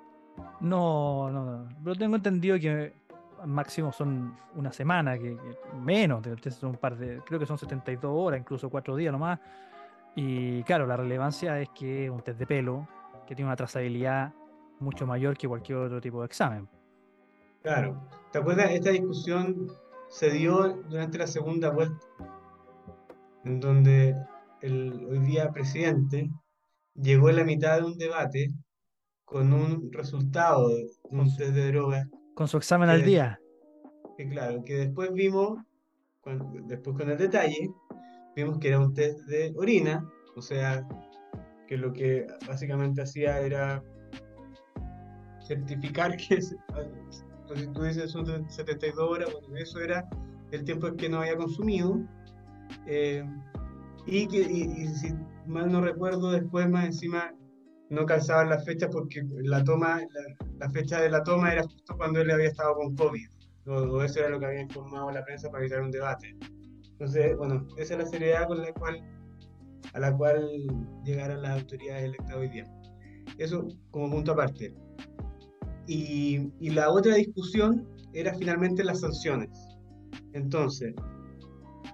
No, 0.62 1.30
no, 1.32 1.46
no. 1.46 1.70
Pero 1.84 1.96
tengo 1.96 2.16
entendido 2.16 2.60
que 2.60 2.94
máximo 3.46 3.92
son 3.92 4.36
una 4.56 4.72
semana, 4.72 5.18
que, 5.18 5.38
menos, 5.82 6.26
son 6.52 6.72
un 6.72 6.78
par 6.78 6.98
de, 6.98 7.22
creo 7.26 7.40
que 7.40 7.46
son 7.46 7.58
72 7.58 8.12
horas, 8.14 8.40
incluso 8.40 8.70
cuatro 8.70 8.96
días 8.96 9.12
nomás. 9.12 9.40
Y 10.22 10.64
claro, 10.64 10.86
la 10.86 10.98
relevancia 10.98 11.62
es 11.62 11.70
que 11.70 12.04
es 12.04 12.12
un 12.12 12.20
test 12.20 12.38
de 12.38 12.46
pelo 12.46 12.86
que 13.26 13.36
tiene 13.36 13.48
una 13.48 13.56
trazabilidad 13.56 14.34
mucho 14.82 15.08
mayor 15.08 15.38
que 15.38 15.48
cualquier 15.48 15.78
otro 15.78 16.02
tipo 16.02 16.20
de 16.20 16.26
examen. 16.26 16.68
Claro. 17.62 18.04
¿Te 18.30 18.40
acuerdas? 18.40 18.70
Esta 18.72 18.90
discusión 18.90 19.72
se 20.10 20.30
dio 20.32 20.74
durante 20.90 21.18
la 21.20 21.26
segunda 21.26 21.70
vuelta, 21.70 22.06
en 23.46 23.62
donde 23.62 24.14
el 24.62 25.06
hoy 25.10 25.20
día 25.20 25.54
presidente 25.54 26.30
llegó 26.96 27.30
a 27.30 27.32
la 27.32 27.46
mitad 27.46 27.78
de 27.78 27.86
un 27.86 27.98
debate 27.98 28.52
con 29.24 29.54
un 29.54 29.90
resultado 29.94 30.68
de 30.68 30.90
un 31.04 31.34
test 31.34 31.54
de 31.54 31.72
drogas. 31.72 32.10
Con 32.36 32.50
su 32.50 32.58
examen 32.58 32.90
al 32.90 33.06
día. 33.06 33.40
Que 34.18 34.28
claro, 34.28 34.66
que 34.66 34.80
después 34.80 35.14
vimos, 35.14 35.60
después 36.66 36.98
con 36.98 37.10
el 37.10 37.18
detalle, 37.18 37.72
vimos 38.36 38.60
que 38.60 38.70
era 38.70 38.80
un 38.80 38.94
test 38.94 39.20
de 39.28 39.54
orina, 39.56 40.06
o 40.36 40.42
sea, 40.42 40.88
que 41.68 41.78
lo 41.78 41.94
que 41.94 42.28
básicamente 42.48 43.02
hacía 43.02 43.40
era 43.40 43.84
certificar 45.48 46.16
que, 46.18 46.42
si 46.42 46.56
tú 47.74 47.84
dices 47.84 48.12
son 48.12 48.50
72 48.50 49.10
horas, 49.10 49.30
eso 49.58 49.80
era 49.80 50.08
el 50.52 50.64
tiempo 50.64 50.92
que 50.96 51.10
no 51.10 51.20
había 51.20 51.36
consumido. 51.36 52.00
Eh, 52.86 53.24
y 54.06 54.28
que, 54.28 54.40
y, 54.40 54.88
si 54.88 55.14
mal 55.46 55.72
no 55.72 55.82
recuerdo, 55.82 56.32
después 56.32 56.70
más 56.70 56.86
encima 56.86 57.34
no 57.90 58.06
calzaban 58.06 58.50
las 58.50 58.66
fechas 58.66 58.90
porque 58.92 59.24
la 59.44 59.64
toma, 59.64 60.02
la, 60.60 60.70
fecha 60.70 61.02
de 61.02 61.10
la 61.10 61.24
toma 61.24 61.52
era 61.52 61.64
justo 61.64 61.98
cuando 61.98 62.22
él 62.22 62.30
había 62.32 62.48
estado 62.48 62.76
con 62.76 62.96
COVID. 62.96 63.28
O, 63.66 64.04
eso 64.04 64.20
era 64.20 64.30
lo 64.30 64.40
que 64.40 64.46
había 64.46 64.62
informado 64.62 65.12
la 65.12 65.24
prensa 65.24 65.50
para 65.50 65.64
evitar 65.64 65.82
un 65.82 65.92
debate. 65.92 66.36
Entonces, 67.00 67.38
bueno, 67.38 67.66
esa 67.78 67.94
es 67.94 68.00
la 68.00 68.06
seriedad 68.06 68.48
con 68.48 68.62
la 68.62 68.74
cual, 68.74 69.02
a 69.94 70.00
la 70.00 70.18
cual 70.18 70.50
llegaron 71.06 71.42
las 71.42 71.62
autoridades 71.62 72.04
electas 72.04 72.36
hoy 72.36 72.50
día. 72.50 72.66
Eso 73.38 73.70
como 73.92 74.12
punto 74.12 74.34
aparte. 74.34 74.74
Y, 75.88 76.52
y 76.60 76.72
la 76.72 76.92
otra 76.92 77.16
discusión 77.16 77.88
era 78.12 78.34
finalmente 78.34 78.84
las 78.84 79.00
sanciones. 79.00 79.50
Entonces, 80.34 80.94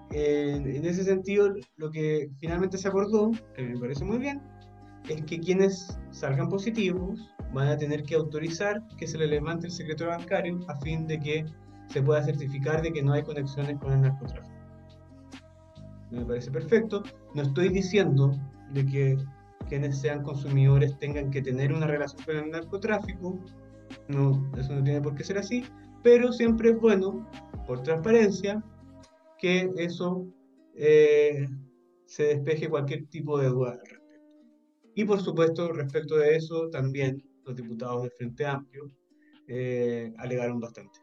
en, 0.10 0.66
en, 0.76 0.86
ese 0.86 1.04
sentido, 1.04 1.54
lo 1.78 1.92
que 1.92 2.32
finalmente 2.40 2.80
se 2.80 2.88
acordó, 2.88 3.30
que 3.56 3.62
me 3.62 3.80
parece 3.80 4.04
muy 4.04 4.18
bien, 4.18 4.42
es 5.08 5.24
que 5.26 5.40
quienes 5.40 6.00
salgan 6.10 6.50
positivos 6.50 7.32
van 7.54 7.68
a 7.68 7.78
tener 7.78 8.02
que 8.02 8.16
autorizar 8.16 8.82
que 8.98 9.06
se 9.06 9.20
le 9.20 9.28
levante 9.28 9.68
el 9.68 9.72
secreto 9.72 10.08
bancario 10.08 10.66
a 10.68 10.76
fin 10.78 11.06
de 11.06 11.20
que 11.20 11.46
se 11.90 12.02
pueda 12.02 12.24
certificar 12.24 12.82
de 12.82 12.92
que 12.92 13.04
no 13.04 13.14
hay 13.14 13.22
conexiones 13.22 13.78
con 13.78 13.94
el 13.94 14.02
narcotráfico 14.02 14.55
me 16.16 16.26
parece 16.26 16.52
perfecto. 16.52 17.04
No 17.34 17.44
estoy 17.44 17.70
diciendo 17.70 18.32
de 18.72 18.86
que 18.86 19.18
quienes 19.68 20.00
sean 20.00 20.24
consumidores 20.24 20.98
tengan 21.00 21.32
que 21.32 21.42
tener 21.42 21.74
una 21.74 21.88
relación 21.88 22.24
con 22.24 22.38
el 22.38 22.52
narcotráfico, 22.52 23.40
no, 24.08 24.52
eso 24.58 24.74
no 24.74 24.84
tiene 24.84 25.02
por 25.02 25.16
qué 25.16 25.24
ser 25.24 25.38
así, 25.38 25.64
pero 26.04 26.32
siempre 26.32 26.70
es 26.70 26.80
bueno, 26.80 27.28
por 27.68 27.82
transparencia, 27.82 28.64
que 29.40 29.70
eso 29.78 30.28
eh, 30.76 31.48
se 32.06 32.24
despeje 32.24 32.70
cualquier 32.70 33.08
tipo 33.08 33.40
de 33.40 33.50
duda 33.50 33.72
al 33.72 33.80
respecto. 33.80 34.06
Y 34.96 35.04
por 35.06 35.22
supuesto, 35.22 35.72
respecto 35.74 36.16
de 36.16 36.36
eso, 36.36 36.70
también 36.70 37.24
los 37.44 37.56
diputados 37.56 38.04
del 38.04 38.12
Frente 38.12 38.46
Amplio 38.46 38.92
eh, 39.48 40.14
alegaron 40.18 40.60
bastante. 40.60 41.00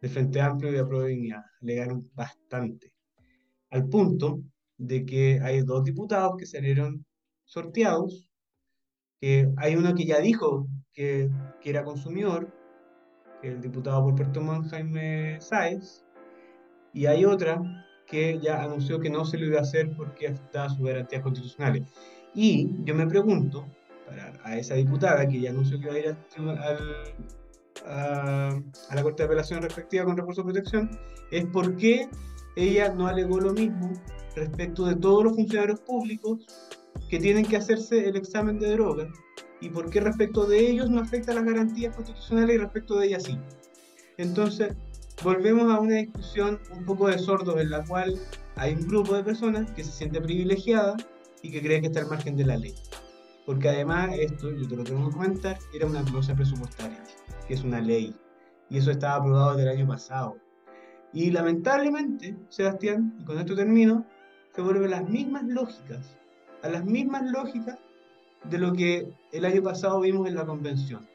De 0.00 0.08
Frente 0.08 0.40
Amplio 0.40 0.70
y 0.70 0.74
de 0.74 0.84
Provincia 0.84 1.44
alegaron 1.60 2.10
bastante 2.14 2.91
al 3.72 3.88
punto 3.88 4.40
de 4.76 5.04
que 5.04 5.40
hay 5.42 5.62
dos 5.62 5.82
diputados 5.82 6.36
que 6.38 6.46
salieron 6.46 7.04
sorteados, 7.44 8.28
que 9.20 9.50
hay 9.56 9.76
uno 9.76 9.94
que 9.94 10.04
ya 10.04 10.20
dijo 10.20 10.68
que, 10.92 11.30
que 11.60 11.70
era 11.70 11.84
consumidor, 11.84 12.52
el 13.42 13.60
diputado 13.60 14.04
por 14.04 14.14
Puerto 14.14 14.40
Montt, 14.40 14.70
Jaime 14.70 15.40
Sáez, 15.40 16.04
y 16.92 17.06
hay 17.06 17.24
otra 17.24 17.60
que 18.06 18.38
ya 18.40 18.62
anunció 18.62 19.00
que 19.00 19.10
no 19.10 19.24
se 19.24 19.38
lo 19.38 19.46
iba 19.46 19.58
a 19.58 19.62
hacer 19.62 19.96
porque 19.96 20.28
afectaba 20.28 20.68
sus 20.68 20.86
garantías 20.86 21.22
constitucionales. 21.22 21.84
Y 22.34 22.68
yo 22.84 22.94
me 22.94 23.06
pregunto, 23.06 23.66
para, 24.06 24.38
a 24.44 24.58
esa 24.58 24.74
diputada 24.74 25.26
que 25.26 25.40
ya 25.40 25.50
anunció 25.50 25.80
que 25.80 25.86
iba 25.86 25.94
a 25.94 25.98
ir 25.98 26.16
a, 27.86 28.50
a 28.90 28.94
la 28.94 29.02
Corte 29.02 29.22
de 29.22 29.26
Apelación 29.26 29.62
respectiva 29.62 30.04
con 30.04 30.16
recurso 30.16 30.42
de 30.42 30.52
protección, 30.52 30.90
es 31.30 31.46
por 31.46 31.76
qué 31.76 32.08
ella 32.56 32.92
no 32.92 33.06
alegó 33.06 33.40
lo 33.40 33.52
mismo 33.52 33.92
respecto 34.34 34.86
de 34.86 34.96
todos 34.96 35.24
los 35.24 35.34
funcionarios 35.34 35.80
públicos 35.80 36.46
que 37.08 37.18
tienen 37.18 37.44
que 37.44 37.56
hacerse 37.56 38.08
el 38.08 38.16
examen 38.16 38.58
de 38.58 38.72
droga 38.72 39.08
y 39.60 39.68
por 39.68 39.90
qué 39.90 40.00
respecto 40.00 40.44
de 40.44 40.70
ellos 40.70 40.90
no 40.90 41.00
afecta 41.00 41.32
las 41.32 41.44
garantías 41.44 41.94
constitucionales 41.94 42.56
y 42.56 42.58
respecto 42.58 42.98
de 42.98 43.06
ella 43.06 43.20
sí. 43.20 43.38
Entonces, 44.18 44.74
volvemos 45.22 45.70
a 45.72 45.78
una 45.78 45.96
discusión 45.96 46.60
un 46.76 46.84
poco 46.84 47.08
de 47.08 47.18
sordos 47.18 47.60
en 47.60 47.70
la 47.70 47.84
cual 47.84 48.18
hay 48.56 48.74
un 48.74 48.86
grupo 48.88 49.14
de 49.14 49.22
personas 49.22 49.70
que 49.72 49.84
se 49.84 49.92
siente 49.92 50.20
privilegiada 50.20 50.96
y 51.42 51.50
que 51.50 51.62
cree 51.62 51.80
que 51.80 51.86
está 51.86 52.00
al 52.00 52.08
margen 52.08 52.36
de 52.36 52.44
la 52.44 52.56
ley. 52.56 52.74
Porque 53.46 53.68
además 53.68 54.10
esto, 54.18 54.50
yo 54.50 54.68
te 54.68 54.76
lo 54.76 54.84
tengo 54.84 55.08
que 55.08 55.14
comentar, 55.14 55.58
era 55.74 55.86
una 55.86 56.04
cosa 56.10 56.34
presupuestaria, 56.34 57.02
que 57.46 57.54
es 57.54 57.62
una 57.62 57.80
ley. 57.80 58.14
Y 58.68 58.78
eso 58.78 58.90
estaba 58.90 59.16
aprobado 59.16 59.56
desde 59.56 59.70
el 59.70 59.78
año 59.78 59.88
pasado. 59.88 60.36
Y 61.12 61.30
lamentablemente, 61.30 62.36
Sebastián, 62.48 63.16
y 63.20 63.24
con 63.24 63.38
esto 63.38 63.54
termino, 63.54 64.06
se 64.54 64.62
vuelven 64.62 64.90
las 64.90 65.08
mismas 65.08 65.44
lógicas, 65.44 66.16
a 66.62 66.68
las 66.68 66.84
mismas 66.84 67.30
lógicas 67.30 67.78
de 68.44 68.58
lo 68.58 68.72
que 68.72 69.08
el 69.32 69.44
año 69.44 69.62
pasado 69.62 70.00
vimos 70.00 70.28
en 70.28 70.34
la 70.34 70.46
convención, 70.46 71.06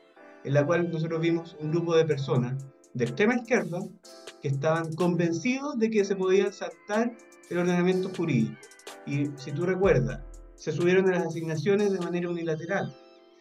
en 0.43 0.53
la 0.53 0.65
cual 0.65 0.91
nosotros 0.91 1.19
vimos 1.19 1.57
un 1.59 1.71
grupo 1.71 1.95
de 1.95 2.05
personas 2.05 2.65
de 2.93 3.05
extrema 3.05 3.35
izquierda 3.35 3.79
que 4.41 4.47
estaban 4.47 4.93
convencidos 4.93 5.77
de 5.77 5.89
que 5.89 6.05
se 6.05 6.15
podía 6.15 6.51
saltar 6.51 7.13
el 7.49 7.57
ordenamiento 7.57 8.09
jurídico. 8.15 8.55
Y 9.05 9.27
si 9.37 9.51
tú 9.51 9.65
recuerdas, 9.65 10.21
se 10.55 10.71
subieron 10.71 11.07
a 11.07 11.11
las 11.11 11.27
asignaciones 11.27 11.91
de 11.91 11.99
manera 11.99 12.29
unilateral, 12.29 12.95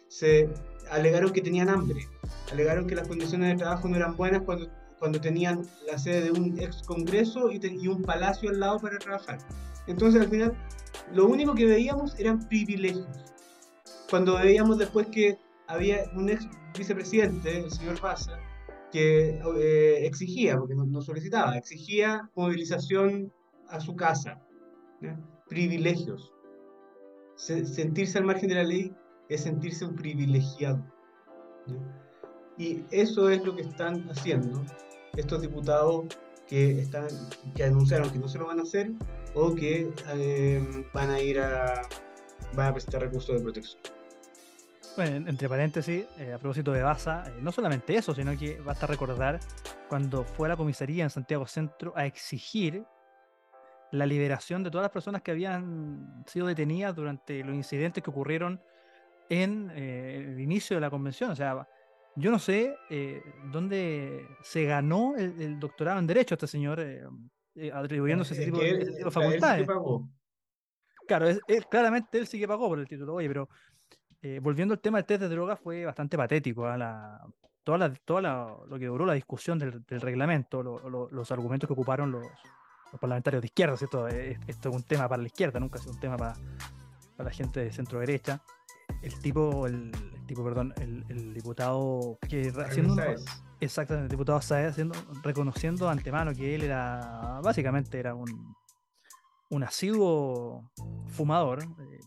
se 0.09 0.49
alegaron 0.91 1.33
que 1.33 1.41
tenían 1.41 1.69
hambre, 1.69 2.07
alegaron 2.53 2.87
que 2.87 2.95
las 2.95 3.09
condiciones 3.09 3.51
de 3.51 3.57
trabajo 3.57 3.89
no 3.89 3.97
eran 3.97 4.17
buenas 4.17 4.43
cuando, 4.43 4.69
cuando 4.99 5.21
tenían 5.21 5.63
la 5.87 5.99
sede 5.99 6.23
de 6.23 6.31
un 6.33 6.59
ex 6.59 6.83
congreso 6.83 7.51
y, 7.51 7.61
y 7.63 7.89
un 7.89 8.03
palacio 8.03 8.51
al 8.51 8.61
lado 8.61 8.79
para 8.79 8.99
trabajar. 8.99 9.39
Entonces 9.87 10.21
al 10.23 10.29
final 10.29 10.57
lo 11.13 11.27
único 11.27 11.55
que 11.55 11.67
veíamos 11.67 12.19
eran 12.19 12.47
privilegios. 12.49 13.07
Cuando 14.11 14.37
veíamos 14.37 14.79
después 14.79 15.09
que 15.09 15.39
había 15.67 16.11
un 16.15 16.29
ex 16.29 16.47
vicepresidente, 16.77 17.59
el 17.59 17.71
señor 17.71 18.01
Baza, 18.01 18.39
que 18.93 19.41
eh, 19.59 20.07
exigía, 20.07 20.57
porque 20.57 20.75
no, 20.75 21.01
solicitaba, 21.01 21.57
exigía 21.57 22.31
movilización 22.35 23.33
a 23.69 23.81
su 23.81 23.97
casa, 23.97 24.41
privilegios. 25.49 26.33
sentirse 27.37 28.19
al 28.19 28.25
margen 28.25 28.49
de 28.49 28.55
la 28.55 28.65
ley 28.65 28.95
es 29.29 29.43
sentirse 29.43 29.85
un 29.85 29.97
privilegiado. 29.97 30.85
Y 32.59 32.85
eso 32.91 33.31
es 33.31 33.45
lo 33.45 33.55
que 33.55 33.63
están 33.63 34.09
haciendo 34.11 34.65
estos 35.17 35.43
diputados 35.43 36.07
que, 36.47 36.81
están, 36.81 37.09
que 37.55 37.65
anunciaron 37.65 38.11
que 38.11 38.19
no 38.19 38.29
se 38.29 38.39
lo 38.39 38.47
van 38.47 38.61
a 38.61 38.63
hacer 38.63 38.93
o 39.35 39.55
que 39.55 39.93
eh, 40.15 40.85
van 40.93 41.11
a 41.11 41.21
ir 41.21 41.41
a, 41.41 41.83
van 42.55 42.69
a 42.69 42.73
presentar 42.73 43.03
recursos 43.03 43.37
de 43.37 43.43
protección. 43.43 43.81
Bueno, 44.97 45.29
entre 45.29 45.49
paréntesis, 45.49 46.07
eh, 46.19 46.33
a 46.33 46.39
propósito 46.39 46.73
de 46.73 46.83
Baza, 46.83 47.25
eh, 47.27 47.35
no 47.43 47.53
solamente 47.53 47.95
eso, 47.95 48.15
sino 48.15 48.37
que 48.39 48.59
basta 48.61 48.87
recordar 48.87 49.41
cuando 49.91 50.25
fue 50.25 50.49
a 50.49 50.51
la 50.51 50.57
comisaría 50.57 51.05
en 51.05 51.11
Santiago 51.11 51.47
Centro 51.47 51.93
a 51.95 52.07
exigir 52.07 52.85
la 53.93 54.07
liberación 54.07 54.65
de 54.65 54.71
todas 54.71 54.85
las 54.85 54.91
personas 54.91 55.21
que 55.21 55.33
habían 55.33 56.25
sido 56.27 56.47
detenidas 56.47 56.95
durante 56.97 57.45
los 57.45 57.55
incidentes 57.55 58.03
que 58.03 58.11
ocurrieron 58.11 58.61
en 59.29 59.71
el 59.71 60.41
inicio 60.41 60.77
de 60.77 60.81
la 60.81 60.91
convención. 60.91 61.31
O 61.31 61.37
sea, 61.37 61.69
yo 62.17 62.31
no 62.31 62.39
sé 62.39 62.77
dónde 63.53 64.27
se 64.43 64.65
ganó 64.65 65.15
el, 65.17 65.61
doctorado 65.61 65.99
en 65.99 66.07
Derecho 66.07 66.35
este 66.35 66.47
señor, 66.47 66.81
eh, 67.57 67.73
atribuyéndose 67.73 68.35
ese 68.35 68.45
tipo, 68.47 68.59
de 68.59 69.11
facultades. 69.11 69.67
Claro, 71.07 71.29
es, 71.29 71.67
claramente 71.71 72.19
él 72.19 72.27
sí 72.27 72.39
que 72.39 72.49
pagó 72.49 72.69
por 72.69 72.79
el 72.79 72.89
título. 72.89 73.15
Oye, 73.15 73.29
pero 73.29 73.49
eh, 74.21 74.41
volviendo 74.43 74.75
al 74.75 74.81
tema 74.81 74.99
del 74.99 75.07
test 75.07 75.23
de 75.23 75.29
drogas, 75.29 75.59
fue 75.61 75.85
bastante 75.85 76.17
patético. 76.17 76.67
¿ah? 76.67 76.77
La, 76.77 77.27
toda 77.65 77.79
la, 77.79 77.95
toda 77.95 78.21
lo 78.67 78.79
que 78.79 78.87
duró 78.87 79.07
la 79.07 79.15
discusión 79.15 79.59
del, 79.59 79.85
reglamento, 79.89 80.63
los 80.63 81.33
argumentos 81.33 81.67
que 81.67 81.73
ocuparon 81.73 82.11
los, 82.11 82.27
parlamentarios 83.01 83.43
de 83.43 83.47
izquierda, 83.47 83.77
¿cierto? 83.77 84.09
Eh, 84.09 84.39
esto 84.47 84.71
es 84.71 84.77
un 84.77 84.83
tema 84.83 85.09
para 85.09 85.21
la 85.21 85.29
izquierda, 85.29 85.61
nunca 85.61 85.79
ha 85.79 85.83
sido 85.83 85.93
un 85.93 86.01
tema 86.01 86.17
para, 86.17 86.35
para 87.17 87.29
la 87.29 87.35
gente 87.35 87.61
de 87.61 87.73
centro 87.73 88.01
derecha. 88.01 88.41
El 89.03 89.21
tipo, 89.21 89.67
el, 89.67 89.93
tipo, 90.27 90.45
perdón, 90.45 90.75
el, 90.79 91.35
diputado 91.35 92.19
que 92.29 92.53
haciendo 92.65 92.97
Exactamente, 93.59 94.05
el 94.05 94.11
diputado 94.11 94.41
Saez 94.43 94.73
haciendo, 94.73 94.95
reconociendo 95.23 95.89
antemano 95.89 96.35
que 96.35 96.55
él 96.55 96.63
era, 96.63 97.41
básicamente 97.43 97.99
era 97.99 98.15
un, 98.15 98.55
un 99.49 99.65
asiduo 99.65 100.71
fumador 101.09 101.63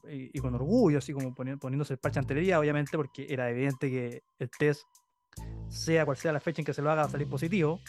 eh, 0.08 0.30
y, 0.32 0.40
con 0.40 0.54
orgullo, 0.54 1.00
así 1.00 1.12
como 1.12 1.34
poniéndose 1.34 1.94
el 1.94 2.00
parche 2.00 2.20
antelería, 2.20 2.60
obviamente, 2.60 2.98
porque 2.98 3.26
era 3.30 3.50
evidente 3.50 3.90
que 3.90 4.24
el 4.38 4.50
test, 4.52 4.84
sea 5.70 6.06
cual 6.06 6.18
sea 6.18 6.32
la 6.32 6.40
fecha 6.40 6.62
en 6.62 6.66
que 6.66 6.74
se 6.74 6.84
lo 6.84 6.92
haga, 6.92 7.02
va 7.02 7.08
a 7.08 7.12
salir 7.12 7.28
positivo. 7.28 7.80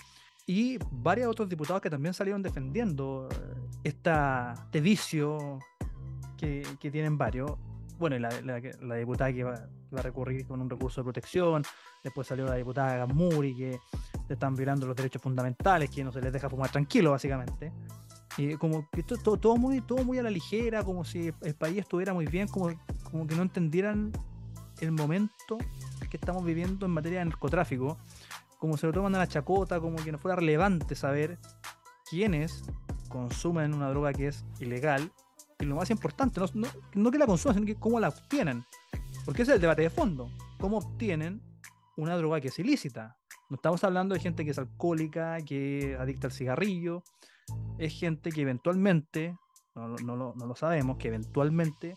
Y 0.47 0.79
varios 0.91 1.29
otros 1.29 1.49
diputados 1.49 1.83
que 1.83 1.91
también 1.91 2.15
salieron 2.15 2.43
defendiendo 2.43 3.29
eh, 3.31 3.79
esta, 3.85 4.55
este 4.57 4.81
vicio 4.81 5.59
que, 6.39 6.67
que 6.81 6.91
tienen 6.91 7.19
varios 7.19 7.59
bueno, 8.01 8.19
la, 8.19 8.31
la, 8.81 8.95
diputada 8.97 9.31
que 9.31 9.45
va, 9.45 9.69
a 9.99 10.03
recurrir 10.03 10.47
con 10.47 10.61
un 10.61 10.71
recurso 10.71 11.01
de 11.01 11.05
protección, 11.05 11.63
después 12.03 12.27
salió 12.27 12.45
la 12.45 12.55
diputada 12.55 12.97
Gamuri 12.97 13.57
que 13.57 13.81
se 14.27 14.35
están 14.35 14.55
violando 14.55 14.87
los 14.87 14.97
derechos 14.97 15.21
fundamentales, 15.21 15.91
que 15.91 16.05
no 16.05 16.13
se 16.13 16.21
les 16.21 16.33
deja 16.33 16.49
fumar 16.49 16.71
tranquilo, 16.71 17.11
básicamente. 17.13 17.73
Y 18.37 18.55
como 18.55 18.89
que 18.91 19.03
todo, 19.03 19.37
todo, 19.37 19.57
muy, 19.57 19.81
todo 19.81 20.05
muy 20.05 20.19
a 20.19 20.23
la 20.23 20.31
ligera, 20.31 20.85
como 20.85 21.05
si 21.05 21.33
el 21.43 21.55
país 21.55 21.79
estuviera 21.79 22.15
muy 22.15 22.27
bien, 22.27 22.47
como, 22.49 22.71
como 23.11 23.27
que 23.27 23.35
no 23.35 23.43
entendieran 23.43 24.13
el 24.81 24.93
momento 24.93 25.59
que 26.09 26.17
estamos 26.17 26.45
viviendo 26.45 26.87
en 26.87 26.93
materia 26.93 27.21
de 27.21 27.27
narcotráfico, 27.27 27.99
como 28.59 28.77
se 28.77 28.87
lo 28.87 28.93
toman 28.93 29.15
a 29.15 29.19
la 29.19 29.27
chacota, 29.27 29.81
como 29.81 29.97
que 29.97 30.13
no 30.13 30.19
fuera 30.19 30.37
relevante 30.37 30.95
saber 30.95 31.39
quiénes 32.09 32.63
consumen 33.09 33.75
una 33.75 33.89
droga 33.89 34.13
que 34.13 34.29
es 34.29 34.45
ilegal 34.59 35.13
y 35.61 35.65
lo 35.65 35.77
más 35.77 35.91
importante, 35.91 36.41
no, 36.95 37.11
que 37.11 37.19
la 37.19 37.27
consuman, 37.27 37.55
sino 37.55 37.67
que 37.67 37.77
cómo 37.77 38.01
la 38.01 38.09
obtienen. 38.09 38.65
Porque 39.25 39.43
ese 39.43 39.53
es 39.53 39.57
el 39.57 39.61
debate 39.61 39.83
de 39.83 39.91
fondo. 39.91 40.31
¿Cómo 40.59 40.79
obtienen 40.79 41.43
una 41.97 42.17
droga 42.17 42.41
que 42.41 42.49
es 42.49 42.59
ilícita? 42.59 43.17
No 43.49 43.57
estamos 43.57 43.83
hablando 43.85 44.15
de 44.15 44.21
gente 44.21 44.45
que 44.45 44.53
es 44.53 44.59
alcohólica, 44.59 45.39
que 45.45 45.97
adicta 45.99 46.29
al 46.29 46.33
cigarrillo. 46.33 47.03
Es 47.79 47.99
gente 47.99 48.31
que 48.31 48.43
eventualmente, 48.43 49.37
no, 49.75 50.35
lo 50.35 50.55
sabemos, 50.55 50.97
que 50.99 51.09
eventualmente 51.09 51.97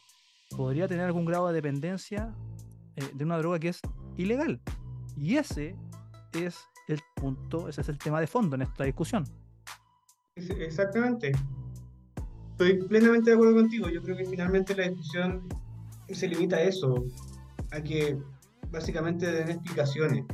podría 0.55 0.87
tener 0.87 1.05
algún 1.05 1.25
grado 1.25 1.47
de 1.47 1.53
dependencia 1.53 2.33
eh, 2.95 3.09
de 3.13 3.23
una 3.23 3.37
droga 3.37 3.59
que 3.59 3.69
es 3.69 3.81
ilegal. 4.17 4.61
Y 5.15 5.35
ese 5.35 5.75
es 6.33 6.59
el 6.87 6.99
punto, 7.15 7.69
ese 7.69 7.81
es 7.81 7.89
el 7.89 7.97
tema 7.97 8.19
de 8.19 8.27
fondo 8.27 8.55
en 8.55 8.63
esta 8.63 8.83
discusión. 8.83 9.23
Exactamente 10.35 11.33
estoy 12.53 12.87
plenamente 12.87 13.31
de 13.31 13.35
acuerdo 13.35 13.55
contigo. 13.55 13.89
Yo 13.89 14.01
creo 14.01 14.15
que 14.15 14.25
finalmente 14.25 14.75
la 14.75 14.87
discusión 14.87 15.47
se 16.09 16.27
limita 16.27 16.57
a 16.57 16.61
eso, 16.61 17.05
a 17.71 17.81
que 17.81 18.17
básicamente 18.69 19.31
den 19.31 19.51
explicaciones. 19.51 20.25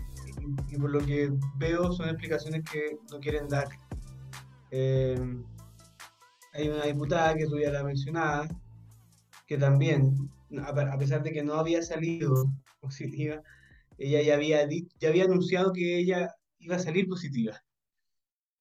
Y, 0.69 0.77
por 0.77 0.89
lo 0.89 0.99
que 1.05 1.31
veo 1.57 1.91
son 1.91 2.09
explicaciones 2.09 2.63
que 2.71 2.97
no 3.11 3.19
quieren 3.19 3.47
dar. 3.47 3.67
Eh, 4.71 5.19
hay 6.53 6.69
una 6.69 6.85
diputada 6.85 7.35
que 7.35 7.45
tú 7.45 7.59
ya 7.59 7.71
la 7.71 7.83
mencionada, 7.83 8.47
que 9.47 9.57
también, 9.57 10.29
a 10.63 10.97
pesar 10.97 11.23
de 11.23 11.31
que 11.31 11.43
no 11.43 11.53
había 11.55 11.81
salido 11.81 12.51
positiva, 12.79 13.41
ella 13.97 14.21
ya 14.21 14.35
había, 14.35 14.67
ya 14.99 15.09
había 15.09 15.25
anunciado 15.25 15.73
que 15.73 15.99
ella 15.99 16.33
iba 16.59 16.75
a 16.75 16.79
salir 16.79 17.07
positiva 17.07 17.61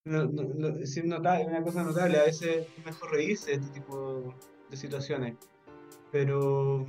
no, 0.09 0.25
no, 0.27 0.69
es 0.79 0.97
una 0.97 1.63
cosa 1.63 1.83
notable. 1.85 2.19
A 2.19 2.25
veces 2.25 2.67
es 2.77 2.85
mejor 2.85 3.13
reírse 3.13 3.51
de 3.51 3.57
este 3.59 3.81
tipo 3.81 4.35
de 4.71 4.77
situaciones. 4.77 5.37
Pero 6.13 6.87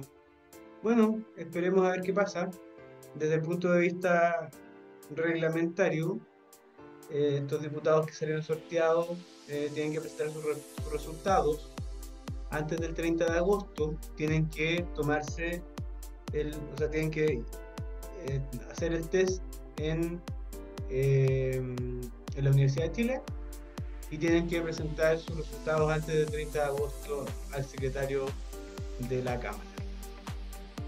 bueno, 0.83 1.23
esperemos 1.37 1.85
a 1.85 1.91
ver 1.91 2.01
qué 2.01 2.13
pasa. 2.13 2.49
Desde 3.15 3.35
el 3.35 3.41
punto 3.41 3.71
de 3.71 3.81
vista 3.81 4.49
reglamentario, 5.15 6.19
eh, 7.09 7.39
estos 7.41 7.61
diputados 7.61 8.05
que 8.05 8.13
salieron 8.13 8.43
sorteados 8.43 9.09
eh, 9.47 9.69
tienen 9.73 9.93
que 9.93 10.01
presentar 10.01 10.29
sus, 10.31 10.43
resultados 10.91 11.71
antes 12.51 12.79
del 12.79 12.93
30 12.93 13.31
de 13.31 13.37
agosto. 13.37 13.95
Tienen 14.15 14.49
que 14.49 14.85
tomarse 14.95 15.61
el, 16.33 16.53
o 16.73 16.77
sea, 16.77 16.89
tienen 16.89 17.11
que 17.11 17.43
eh, 18.27 18.41
hacer 18.71 18.93
el 18.93 19.07
test 19.09 19.41
en 19.77 20.21
en 22.39 22.45
la 22.45 22.51
Universidad 22.51 22.85
de 22.85 22.91
Chile 22.91 23.21
y 24.09 24.17
tienen 24.17 24.47
que 24.47 24.61
presentar 24.61 25.19
sus 25.19 25.37
resultados 25.37 25.91
antes 25.91 26.15
del 26.15 26.25
30 26.25 26.59
de 26.59 26.65
agosto 26.65 27.25
al 27.53 27.63
secretario 27.63 28.25
de 29.07 29.23
la 29.23 29.39
Cámara. 29.39 29.63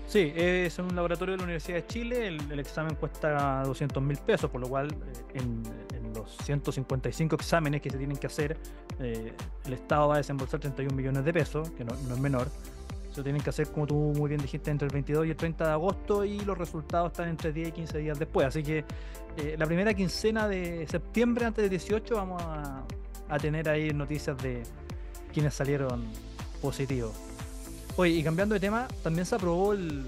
Sí, 0.08 0.34
es 0.36 0.78
un 0.78 0.94
laboratorio 0.94 1.34
de 1.34 1.38
la 1.38 1.44
Universidad 1.46 1.78
de 1.78 1.88
Chile, 1.88 2.28
el, 2.28 2.60
examen 2.60 2.96
cuesta 2.96 3.64
200 3.64 4.04
mil 4.04 4.18
pesos, 4.18 4.50
por 4.50 4.60
lo 4.60 4.68
cual 4.68 4.92
eh, 4.92 5.40
en, 5.40 5.64
los 6.14 6.36
155 6.44 7.36
exámenes 7.36 7.82
que 7.82 7.90
se 7.90 7.98
tienen 7.98 8.18
que 8.18 8.28
hacer, 8.28 8.58
eh, 9.00 9.32
el 9.64 9.74
Estado 9.74 10.10
va 10.10 10.16
a 10.16 10.18
desembolsar 10.18 10.60
31 10.60 10.94
millones 10.94 11.24
de 11.24 11.32
pesos, 11.32 11.72
que 11.72 11.86
no, 11.86 11.94
no 12.10 12.16
es 12.16 12.20
menor. 12.20 12.50
Se 13.14 13.24
tienen 13.24 13.42
que 13.42 13.50
hacer, 13.50 13.70
como 13.72 13.88
tú 13.88 13.96
muy 13.96 14.28
bien 14.28 14.42
dijiste, 14.42 14.70
entre 14.70 14.88
el 14.88 14.94
22 14.94 15.28
y 15.28 15.30
el 15.30 15.36
30 15.38 15.66
de 15.66 15.72
agosto 15.72 16.26
y 16.26 16.40
los 16.42 16.58
resultados 16.58 17.12
están 17.12 17.30
entre 17.30 17.54
10 17.54 17.70
y 17.70 17.72
15 17.72 17.98
días 18.00 18.20
después. 18.20 18.48
Así 18.48 18.64
que 18.64 18.84
eh, 19.38 19.56
la 19.58 19.66
primera 19.66 19.94
quincena 19.94 20.48
de 20.48 20.86
septiembre, 20.88 21.46
antes 21.46 21.62
del 21.64 21.70
18, 21.70 22.16
vamos 22.16 22.42
a, 22.44 22.84
tener 23.42 23.70
ahí 23.70 23.94
noticias 23.94 24.38
de 24.40 24.64
quienes 25.32 25.54
salieron 25.54 26.04
positivos. 26.62 27.14
Oye, 28.02 28.14
y 28.14 28.24
cambiando 28.24 28.56
de 28.56 28.60
tema, 28.60 28.88
también 29.04 29.28
se 29.28 29.36
aprobó 29.36 29.74
el, 29.74 30.02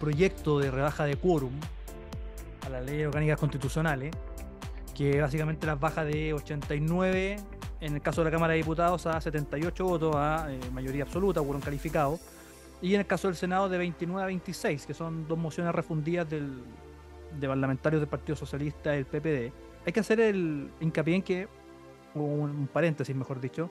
proyecto 0.00 0.58
de 0.58 0.70
rebaja 0.70 1.04
de 1.04 1.16
quórum 1.16 1.52
a 2.64 2.70
la 2.70 2.80
ley 2.80 3.04
orgánicas 3.04 3.38
constitucionales, 3.38 4.16
que 4.96 5.20
básicamente 5.20 5.66
las 5.66 5.78
baja 5.78 6.02
de 6.02 6.32
89 6.32 7.36
en 7.82 7.94
el 7.96 8.00
caso 8.00 8.22
de 8.22 8.24
la 8.24 8.30
Cámara 8.30 8.54
de 8.54 8.60
Diputados 8.60 9.06
a 9.06 9.20
78 9.20 9.84
votos 9.84 10.16
a 10.16 10.46
eh, 10.50 10.58
mayoría 10.72 11.02
absoluta, 11.02 11.42
quórum 11.42 11.60
calificado 11.60 12.18
y 12.80 12.94
en 12.94 13.00
el 13.00 13.06
caso 13.06 13.28
del 13.28 13.36
Senado 13.36 13.68
de 13.68 13.76
29 13.76 14.22
a 14.22 14.26
26, 14.26 14.86
que 14.86 14.94
son 14.94 15.28
dos 15.28 15.36
mociones 15.36 15.74
refundidas 15.74 16.30
del, 16.30 16.54
de 17.38 17.46
parlamentarios 17.46 18.00
del 18.00 18.08
Partido 18.08 18.34
Socialista 18.34 18.96
y 18.96 19.00
el 19.00 19.04
PPD. 19.04 19.52
Hay 19.84 19.92
que 19.92 20.00
hacer 20.00 20.20
el 20.20 20.70
hincapié 20.80 21.16
en 21.16 21.22
que, 21.22 21.48
un 22.14 22.66
paréntesis 22.72 23.14
mejor 23.14 23.42
dicho, 23.42 23.68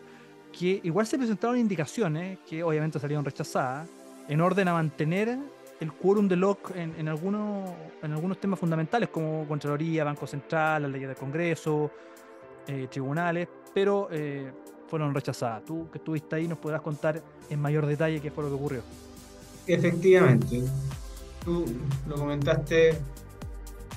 que 0.58 0.80
igual 0.84 1.06
se 1.06 1.18
presentaron 1.18 1.58
indicaciones 1.58 2.38
que 2.48 2.64
obviamente 2.64 3.00
salieron 3.00 3.26
rechazadas 3.26 3.90
en 4.30 4.40
orden 4.40 4.68
a 4.68 4.74
mantener 4.74 5.38
el 5.80 5.92
quórum 5.92 6.28
de 6.28 6.36
LOC 6.38 6.72
en, 6.76 7.08
algunos, 7.08 7.70
en 8.02 8.14
algunos 8.14 8.40
temas 8.40 8.60
fundamentales 8.60 9.10
como 9.10 9.46
Contraloría, 9.48 10.04
Banco 10.04 10.26
Central, 10.26 10.84
la 10.84 10.88
ley 10.88 11.02
del 11.02 11.16
Congreso, 11.16 11.92
eh, 12.68 12.88
tribunales, 12.90 13.48
pero 13.74 14.08
eh, 14.12 14.50
fueron 14.88 15.14
rechazadas. 15.14 15.66
Tú 15.66 15.90
que 15.92 15.98
estuviste 15.98 16.36
ahí 16.36 16.48
nos 16.48 16.58
podrás 16.58 16.82
contar 16.82 17.22
en 17.50 17.60
mayor 17.60 17.86
detalle 17.86 18.22
qué 18.22 18.32
fue 18.32 18.46
lo 18.46 18.50
que 18.52 18.56
ocurrió. 18.56 18.82
Efectivamente, 19.68 20.64
tú 21.44 21.66
lo 22.08 22.16
comentaste 22.16 22.98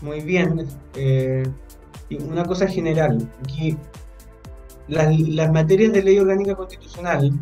muy 0.00 0.20
bien. 0.20 0.66
Eh, 0.94 1.46
una 2.20 2.44
cosa 2.44 2.66
general, 2.66 3.28
aquí 3.44 3.76
las, 4.88 5.52
materias 5.52 5.92
de 5.92 6.02
ley 6.02 6.18
orgánica 6.18 6.54
constitucional, 6.54 7.32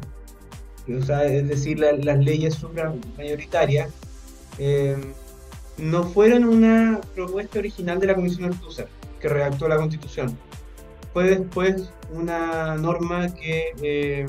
es 0.86 1.48
decir, 1.48 1.78
la, 1.78 1.92
las 1.92 2.18
leyes 2.18 2.54
supramayoritarias, 2.54 3.90
eh, 4.58 4.96
no 5.78 6.04
fueron 6.04 6.44
una 6.44 7.00
propuesta 7.14 7.58
original 7.58 7.98
de 7.98 8.06
la 8.06 8.14
Comisión 8.14 8.50
Ortúzar, 8.50 8.88
que 9.20 9.28
redactó 9.28 9.68
la 9.68 9.76
Constitución. 9.76 10.36
Fue 11.12 11.28
después 11.28 11.90
una 12.12 12.76
norma 12.76 13.32
que, 13.34 13.72
eh, 13.82 14.26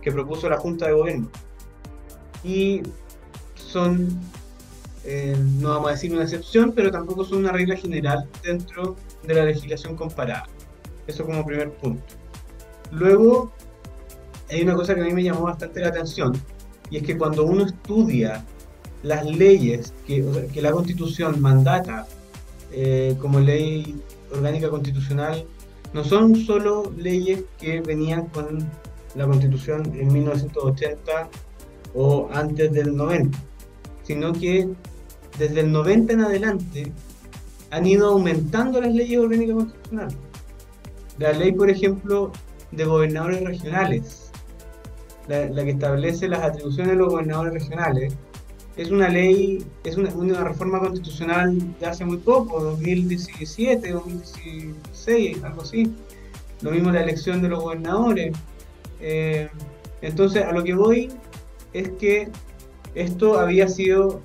que 0.00 0.12
propuso 0.12 0.48
la 0.48 0.56
Junta 0.56 0.86
de 0.86 0.92
Gobierno. 0.92 1.30
Y 2.42 2.82
son, 3.54 4.08
eh, 5.04 5.36
no 5.58 5.70
vamos 5.70 5.88
a 5.88 5.92
decir 5.92 6.12
una 6.12 6.22
excepción, 6.22 6.72
pero 6.72 6.90
tampoco 6.90 7.24
son 7.24 7.38
una 7.38 7.52
regla 7.52 7.76
general 7.76 8.28
dentro 8.42 8.96
de 9.24 9.34
la 9.34 9.44
legislación 9.44 9.96
comparada. 9.96 10.46
Eso 11.06 11.24
como 11.24 11.44
primer 11.44 11.70
punto. 11.72 12.02
Luego, 12.90 13.52
hay 14.50 14.62
una 14.62 14.74
cosa 14.74 14.94
que 14.94 15.00
a 15.00 15.04
mí 15.04 15.12
me 15.12 15.22
llamó 15.22 15.42
bastante 15.42 15.80
la 15.80 15.88
atención, 15.88 16.32
y 16.90 16.98
es 16.98 17.02
que 17.02 17.16
cuando 17.18 17.44
uno 17.44 17.66
estudia 17.66 18.44
las 19.02 19.24
leyes 19.24 19.92
que, 20.06 20.24
la 20.54 20.72
Constitución 20.72 21.40
mandata 21.40 22.06
eh, 22.72 23.16
como 23.20 23.40
ley 23.40 24.00
orgánica 24.32 24.68
constitucional, 24.68 25.46
no 25.92 26.04
son 26.04 26.34
solo 26.36 26.92
leyes 26.96 27.44
que 27.58 27.80
venían 27.80 28.26
con 28.26 28.68
la 29.14 29.26
Constitución 29.26 29.92
en 29.94 30.12
1980 30.12 31.28
o 31.94 32.28
antes 32.32 32.72
del 32.72 32.96
90, 32.96 33.38
sino 34.02 34.32
que 34.32 34.68
desde 35.38 35.60
el 35.60 35.72
90 35.72 36.12
en 36.12 36.20
adelante 36.20 36.92
han 37.70 37.86
ido 37.86 38.08
aumentando 38.08 38.80
las 38.80 38.92
leyes 38.92 39.18
orgánicas 39.18 39.56
constitucionales. 39.56 40.25
La 41.18 41.32
ley, 41.32 41.52
por 41.52 41.70
ejemplo, 41.70 42.32
de 42.72 42.84
gobernadores 42.84 43.42
regionales, 43.42 44.30
la, 45.28 45.64
que 45.64 45.70
establece 45.70 46.28
las 46.28 46.42
atribuciones 46.42 46.92
de 46.92 46.98
los 46.98 47.08
gobernadores 47.08 47.54
regionales, 47.54 48.14
es 48.76 48.90
una 48.90 49.08
ley, 49.08 49.64
es 49.84 49.96
una, 49.96 50.10
una, 50.14 50.44
reforma 50.44 50.78
constitucional 50.78 51.58
de 51.80 51.86
hace 51.86 52.04
muy 52.04 52.18
poco, 52.18 52.62
2017, 52.62 53.90
2016, 53.90 55.42
algo 55.42 55.62
así. 55.62 55.94
Lo 56.60 56.70
mismo 56.70 56.90
la 56.90 57.02
elección 57.02 57.40
de 57.40 57.48
los 57.48 57.62
gobernadores. 57.62 58.36
Eh, 59.00 59.48
entonces, 60.02 60.44
a 60.44 60.52
lo 60.52 60.62
que 60.62 60.74
voy 60.74 61.08
es 61.72 61.90
que 61.98 62.28
esto 62.94 63.38
había 63.38 63.68
sido 63.68 64.20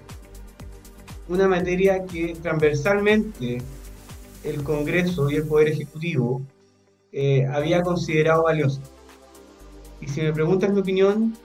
una 1.30 1.48
materia 1.48 2.06
que 2.06 2.36
transversalmente 2.42 3.60
el 4.44 4.64
Congreso 4.64 5.30
y 5.30 5.36
el 5.36 5.44
Poder 5.44 5.70
Ejecutivo 5.70 6.42
eh, 7.12 7.46
había 7.48 7.82
considerado 7.82 8.44
valiosa. 8.44 8.82
Y 10.00 10.08
si 10.08 10.22
me 10.22 10.34
preguntas 10.34 10.72
mi 10.72 10.80
opinión, 10.80 11.36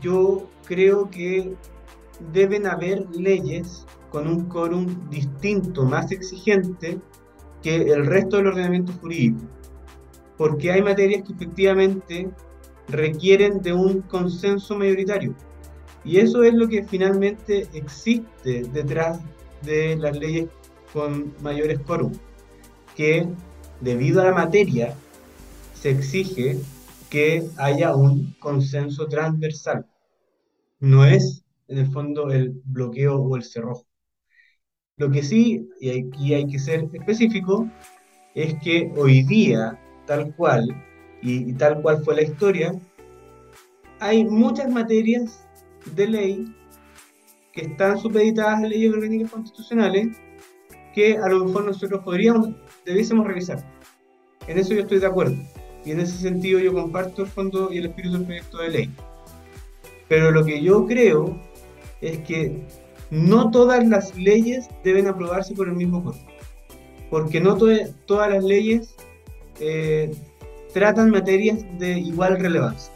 yo 0.00 0.48
creo 0.66 1.10
que 1.10 1.54
deben 2.32 2.66
haber 2.66 3.04
leyes 3.16 3.86
con 4.10 4.26
un 4.26 4.46
quórum 4.46 5.08
distinto, 5.08 5.84
más 5.84 6.10
exigente 6.10 6.98
que 7.62 7.76
el 7.76 8.06
resto 8.06 8.36
del 8.36 8.48
ordenamiento 8.48 8.92
jurídico, 9.00 9.42
porque 10.36 10.72
hay 10.72 10.82
materias 10.82 11.22
que 11.26 11.32
efectivamente 11.32 12.30
requieren 12.88 13.60
de 13.62 13.72
un 13.72 14.02
consenso 14.02 14.76
mayoritario. 14.76 15.34
Y 16.04 16.18
eso 16.18 16.42
es 16.42 16.54
lo 16.54 16.66
que 16.66 16.82
finalmente 16.84 17.68
existe 17.74 18.62
detrás 18.72 19.20
de 19.62 19.96
las 19.96 20.16
leyes 20.16 20.48
con 20.92 21.32
mayores 21.42 21.78
quórum, 21.80 22.12
que 22.96 23.28
debido 23.80 24.20
a 24.20 24.26
la 24.26 24.32
materia 24.32 24.94
se 25.74 25.90
exige 25.90 26.58
que 27.08 27.48
haya 27.56 27.94
un 27.94 28.34
consenso 28.38 29.08
transversal. 29.08 29.86
No 30.78 31.04
es 31.04 31.44
en 31.68 31.78
el 31.78 31.90
fondo 31.90 32.30
el 32.30 32.60
bloqueo 32.64 33.16
o 33.16 33.36
el 33.36 33.44
cerrojo. 33.44 33.86
Lo 34.96 35.10
que 35.10 35.22
sí, 35.22 35.68
y 35.80 35.90
aquí 35.90 36.34
hay 36.34 36.46
que 36.46 36.58
ser 36.58 36.88
específico, 36.92 37.68
es 38.34 38.54
que 38.62 38.92
hoy 38.96 39.22
día, 39.22 39.80
tal 40.06 40.34
cual, 40.36 40.68
y, 41.22 41.52
tal 41.54 41.80
cual 41.82 42.02
fue 42.04 42.16
la 42.16 42.22
historia, 42.22 42.72
hay 43.98 44.24
muchas 44.24 44.70
materias 44.70 45.46
de 45.94 46.06
ley 46.06 46.56
que 47.52 47.62
están 47.62 47.98
supeditadas 47.98 48.62
a 48.62 48.66
leyes 48.66 48.92
orgánicas 48.92 49.30
constitucionales 49.30 50.16
que 50.94 51.16
a 51.16 51.28
lo 51.28 51.44
mejor 51.44 51.64
nosotros 51.64 52.02
podríamos, 52.04 52.50
debiésemos 52.84 53.26
revisar. 53.26 53.64
En 54.46 54.58
eso 54.58 54.74
yo 54.74 54.80
estoy 54.80 54.98
de 54.98 55.06
acuerdo. 55.06 55.36
Y 55.84 55.92
en 55.92 56.00
ese 56.00 56.16
sentido 56.18 56.58
yo 56.60 56.72
comparto 56.72 57.22
el 57.22 57.28
fondo 57.28 57.72
y 57.72 57.78
el 57.78 57.86
espíritu 57.86 58.16
del 58.16 58.26
proyecto 58.26 58.58
de 58.58 58.68
ley. 58.68 58.90
Pero 60.08 60.30
lo 60.30 60.44
que 60.44 60.60
yo 60.60 60.86
creo 60.86 61.40
es 62.00 62.18
que 62.18 62.66
no 63.10 63.50
todas 63.50 63.86
las 63.86 64.16
leyes 64.16 64.68
deben 64.84 65.06
aprobarse 65.06 65.54
por 65.54 65.68
el 65.68 65.74
mismo 65.74 66.02
cuerpo. 66.02 66.22
Porque 67.10 67.40
no 67.40 67.56
todas 67.56 68.30
las 68.30 68.44
leyes 68.44 68.94
eh, 69.60 70.14
tratan 70.72 71.10
materias 71.10 71.64
de 71.78 71.98
igual 71.98 72.38
relevancia. 72.38 72.92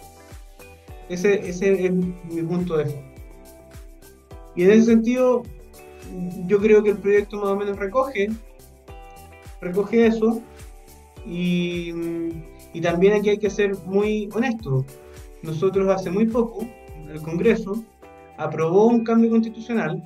Ese, 1.09 1.49
ese 1.49 1.87
es 1.87 1.93
mi 1.93 2.43
punto 2.43 2.77
de 2.77 2.85
vista. 2.85 3.03
Y 4.57 4.63
en 4.65 4.71
ese 4.71 4.85
sentido, 4.85 5.43
yo 6.47 6.61
creo 6.61 6.83
que 6.83 6.91
el 6.91 6.99
proyecto 6.99 7.39
más 7.39 7.49
o 7.49 7.57
menos 7.57 7.77
recoge, 7.77 8.29
recoge 9.65 10.07
eso. 10.07 10.41
Y, 11.27 11.93
y 12.73 12.81
también 12.81 13.15
aquí 13.15 13.31
hay 13.31 13.39
que 13.39 13.51
ser 13.51 13.75
muy 13.87 14.29
honesto. 14.35 14.85
Nosotros 15.43 15.89
hace 15.89 16.11
muy 16.11 16.27
poco, 16.27 16.67
el 17.11 17.21
Congreso, 17.23 17.83
aprobó 18.37 18.87
un 18.87 19.05
cambio 19.05 19.31
constitucional 19.31 20.03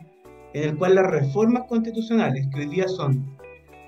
en 0.55 0.71
el 0.71 0.77
cual 0.77 0.95
las 0.95 1.07
reformas 1.07 1.65
constitucionales, 1.69 2.47
que 2.49 2.61
hoy 2.61 2.67
día 2.67 2.89
son 2.89 3.37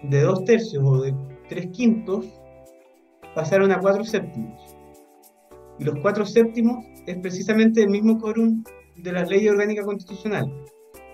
de 0.02 0.22
dos 0.22 0.44
tercios 0.44 0.82
o 0.84 1.02
de 1.02 1.14
tres 1.48 1.68
quintos, 1.68 2.26
pasaron 3.34 3.72
a 3.72 3.80
cuatro 3.80 4.04
séptimos. 4.04 4.76
Y 5.78 5.84
los 5.84 5.98
cuatro 6.00 6.26
séptimos 6.26 6.84
es 7.06 7.16
precisamente 7.18 7.82
el 7.82 7.90
mismo 7.90 8.18
quórum 8.18 8.62
de 8.96 9.12
la 9.12 9.24
ley 9.24 9.48
orgánica 9.48 9.82
constitucional. 9.82 10.52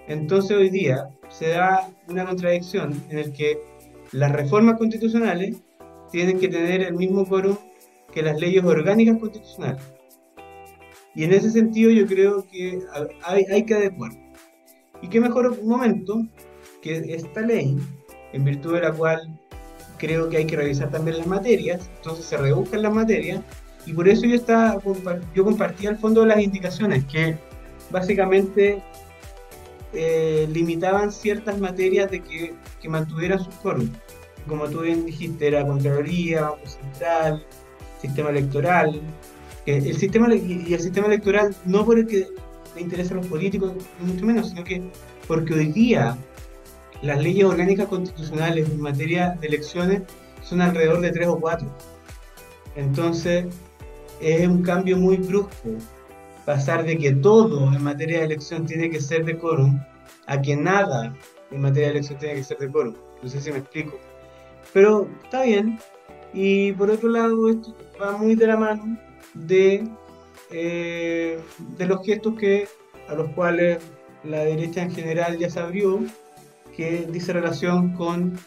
Entonces 0.08 0.56
hoy 0.56 0.70
día 0.70 1.08
se 1.28 1.48
da 1.48 1.88
una 2.08 2.26
contradicción 2.26 3.00
en 3.10 3.18
el 3.18 3.32
que 3.32 3.58
las 4.12 4.32
reformas 4.32 4.78
constitucionales 4.78 5.56
tienen 6.10 6.38
que 6.38 6.48
tener 6.48 6.82
el 6.82 6.94
mismo 6.94 7.26
quórum 7.26 7.56
que 8.12 8.22
las 8.22 8.40
leyes 8.40 8.64
orgánicas 8.64 9.18
constitucionales. 9.18 9.82
Y 11.14 11.24
en 11.24 11.32
ese 11.32 11.50
sentido 11.50 11.90
yo 11.90 12.06
creo 12.06 12.46
que 12.50 12.78
hay, 13.24 13.44
hay 13.44 13.64
que 13.64 13.74
adecuar. 13.74 14.12
Y 15.02 15.08
qué 15.08 15.20
mejor 15.20 15.62
momento 15.64 16.26
que 16.82 16.96
esta 17.14 17.40
ley, 17.40 17.76
en 18.32 18.44
virtud 18.44 18.74
de 18.74 18.82
la 18.82 18.92
cual 18.92 19.38
creo 19.98 20.28
que 20.28 20.38
hay 20.38 20.46
que 20.46 20.56
revisar 20.56 20.90
también 20.90 21.18
las 21.18 21.26
materias, 21.26 21.90
entonces 21.96 22.26
se 22.26 22.36
rebuscan 22.36 22.82
las 22.82 22.92
materias, 22.92 23.42
y 23.86 23.92
por 23.92 24.08
eso 24.08 24.26
yo, 24.26 24.34
estaba, 24.34 24.80
yo 25.34 25.44
compartía 25.44 25.90
al 25.90 25.98
fondo 25.98 26.26
las 26.26 26.40
indicaciones 26.40 27.04
que 27.04 27.36
básicamente 27.90 28.82
eh, 29.98 30.46
limitaban 30.52 31.10
ciertas 31.10 31.58
materias 31.58 32.10
de 32.10 32.20
que, 32.20 32.54
que 32.82 32.88
mantuvieran 32.88 33.42
sus 33.42 33.54
quórum. 33.56 33.88
Como 34.46 34.68
tú 34.68 34.82
bien 34.82 35.06
dijiste, 35.06 35.48
era 35.48 35.66
Contraloría, 35.66 36.42
Banco 36.42 36.66
Central, 36.66 37.46
sistema 38.00 38.28
electoral, 38.28 39.00
el 39.64 39.96
sistema 39.96 40.32
y 40.34 40.74
el 40.74 40.80
sistema 40.80 41.06
electoral 41.06 41.56
no 41.64 41.84
porque 41.84 42.28
le 42.74 42.80
interesa 42.80 43.14
a 43.14 43.16
los 43.16 43.26
políticos, 43.26 43.72
mucho 44.00 44.24
menos, 44.26 44.50
sino 44.50 44.62
que 44.62 44.82
porque 45.26 45.54
hoy 45.54 45.72
día 45.72 46.16
las 47.00 47.20
leyes 47.22 47.44
orgánicas 47.44 47.88
constitucionales 47.88 48.68
en 48.68 48.80
materia 48.80 49.36
de 49.40 49.46
elecciones 49.48 50.02
son 50.42 50.60
alrededor 50.60 51.00
de 51.00 51.10
tres 51.10 51.26
o 51.26 51.40
cuatro. 51.40 51.68
Entonces, 52.76 53.46
es 54.20 54.46
un 54.46 54.62
cambio 54.62 54.98
muy 54.98 55.16
brusco 55.16 55.70
pasar 56.46 56.84
de 56.84 56.96
que 56.96 57.12
todo 57.12 57.72
en 57.74 57.82
materia 57.82 58.20
de 58.20 58.26
elección 58.26 58.64
tiene 58.64 58.88
que 58.88 59.00
ser 59.00 59.24
de 59.24 59.36
quórum 59.36 59.78
a 60.26 60.40
que 60.40 60.56
nada 60.56 61.14
en 61.50 61.60
materia 61.60 61.88
de 61.88 61.94
elección 61.94 62.18
tiene 62.18 62.36
que 62.36 62.44
ser 62.44 62.58
de 62.58 62.70
quórum. 62.70 62.94
No 63.22 63.28
sé 63.28 63.40
si 63.40 63.50
me 63.50 63.58
explico. 63.58 63.98
Pero 64.72 65.08
está 65.24 65.42
bien. 65.42 65.78
Y 66.32 66.72
por 66.72 66.90
otro 66.90 67.08
lado, 67.08 67.50
esto 67.50 67.74
va 68.00 68.16
muy 68.16 68.36
de 68.36 68.46
la 68.46 68.56
mano 68.56 68.96
de, 69.34 69.88
eh, 70.50 71.38
de 71.76 71.86
los 71.86 72.06
gestos 72.06 72.34
que, 72.38 72.68
a 73.08 73.14
los 73.14 73.30
cuales 73.32 73.82
la 74.22 74.40
derecha 74.40 74.82
en 74.82 74.92
general 74.92 75.38
ya 75.38 75.50
se 75.50 75.60
abrió, 75.60 76.00
que 76.76 77.06
dice 77.10 77.32
relación 77.32 77.92
con 77.94 78.38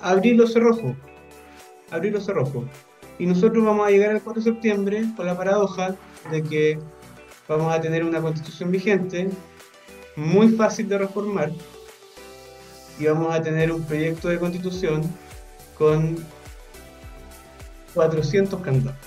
abrir 0.00 0.36
los 0.36 0.52
cerrojos. 0.52 0.94
Abrir 1.90 2.12
los 2.12 2.26
cerrojos. 2.26 2.64
Y 3.18 3.26
nosotros 3.26 3.64
vamos 3.64 3.86
a 3.86 3.90
llegar 3.90 4.10
al 4.10 4.22
4 4.22 4.42
de 4.42 4.50
septiembre 4.50 5.04
con 5.16 5.26
la 5.26 5.36
paradoja 5.36 5.94
de 6.30 6.42
que 6.42 6.78
vamos 7.50 7.74
a 7.74 7.80
tener 7.80 8.04
una 8.04 8.20
constitución 8.20 8.70
vigente, 8.70 9.28
muy 10.14 10.50
fácil 10.50 10.88
de 10.88 10.98
reformar, 10.98 11.50
y 12.98 13.06
vamos 13.06 13.34
a 13.34 13.42
tener 13.42 13.72
un 13.72 13.82
proyecto 13.82 14.28
de 14.28 14.38
constitución 14.38 15.02
con 15.76 16.16
400 17.94 18.60
candados. 18.60 18.98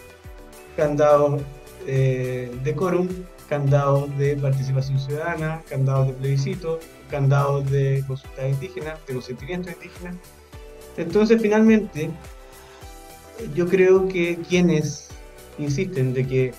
Candados 0.76 1.42
eh, 1.88 2.52
de 2.64 2.76
quórum, 2.76 3.08
candados 3.48 4.16
de 4.18 4.36
participación 4.36 5.00
ciudadana, 5.00 5.62
candados 5.70 6.08
de 6.08 6.14
plebiscito, 6.14 6.80
candados 7.10 7.70
de 7.72 8.04
consulta 8.06 8.46
indígena, 8.46 8.98
de 9.08 9.14
consentimiento 9.14 9.70
indígena. 9.72 10.18
Entonces, 10.98 11.42
finalmente, 11.42 12.10
yo 13.56 13.68
creo 13.68 14.08
que 14.10 14.38
quienes 14.50 15.08
insisten 15.60 16.14
de 16.14 16.28
que 16.28 16.54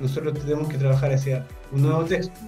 nosotros 0.00 0.38
tenemos 0.40 0.68
que 0.68 0.78
trabajar 0.78 1.12
hacia 1.12 1.46
un 1.72 1.82
nuevo 1.82 2.04
texto, 2.04 2.40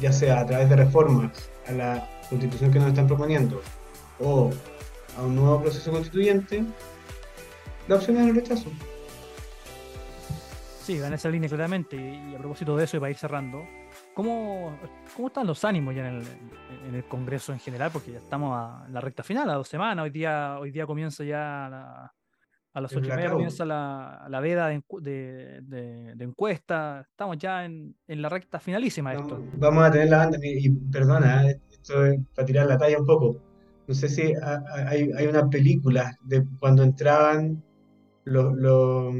ya 0.00 0.12
sea 0.12 0.40
a 0.40 0.46
través 0.46 0.70
de 0.70 0.76
reformas 0.76 1.50
a 1.66 1.72
la 1.72 2.08
constitución 2.30 2.70
que 2.70 2.78
nos 2.78 2.88
están 2.88 3.06
proponiendo 3.06 3.60
o 4.20 4.50
a 5.18 5.22
un 5.22 5.36
nuevo 5.36 5.60
proceso 5.60 5.90
constituyente, 5.90 6.64
la 7.88 7.96
opción 7.96 8.16
es 8.16 8.28
el 8.28 8.34
rechazo. 8.36 8.70
Sí, 10.82 10.98
va 10.98 11.08
en 11.08 11.14
esa 11.14 11.28
línea 11.28 11.48
claramente. 11.48 11.96
Y 11.96 12.34
a 12.34 12.38
propósito 12.38 12.76
de 12.76 12.84
eso, 12.84 12.96
y 12.96 13.00
para 13.00 13.10
ir 13.10 13.16
cerrando, 13.16 13.64
¿cómo, 14.14 14.76
cómo 15.14 15.28
están 15.28 15.46
los 15.46 15.64
ánimos 15.64 15.94
ya 15.94 16.08
en 16.08 16.16
el, 16.16 16.24
en 16.88 16.94
el 16.94 17.04
Congreso 17.04 17.52
en 17.52 17.60
general? 17.60 17.90
Porque 17.92 18.12
ya 18.12 18.18
estamos 18.18 18.86
en 18.86 18.92
la 18.92 19.00
recta 19.00 19.22
final, 19.22 19.48
a 19.50 19.54
dos 19.54 19.68
semanas. 19.68 20.04
Hoy 20.04 20.10
día, 20.10 20.58
hoy 20.58 20.70
día 20.70 20.86
comienza 20.86 21.22
ya 21.22 21.68
la, 21.70 22.14
a 22.74 22.80
las 22.80 22.96
ocho 22.96 23.08
y 23.08 23.16
media 23.16 23.30
comienza 23.30 23.64
la, 23.64 24.26
la 24.28 24.40
veda 24.40 24.68
de, 24.68 24.82
de, 25.00 26.14
de, 26.14 26.24
encuesta. 26.24 27.06
Estamos 27.08 27.38
ya 27.38 27.64
en, 27.64 27.94
en, 28.06 28.22
la 28.22 28.28
recta 28.28 28.58
finalísima 28.58 29.12
de 29.12 29.18
esto. 29.18 29.44
Vamos 29.58 29.84
a 29.84 29.90
tener 29.90 30.08
la 30.08 30.18
banda, 30.18 30.38
y 30.42 30.70
perdona, 30.70 31.50
eh, 31.50 31.60
esto 31.70 32.06
es 32.06 32.20
para 32.34 32.46
tirar 32.46 32.66
la 32.66 32.78
talla 32.78 32.98
un 32.98 33.06
poco. 33.06 33.36
No 33.86 33.94
sé 33.94 34.08
si 34.08 34.32
hay, 34.86 35.10
hay 35.16 35.26
una 35.26 35.50
película 35.50 36.16
de 36.24 36.44
cuando 36.58 36.82
entraban 36.82 37.62
los, 38.24 38.54
los 38.54 39.14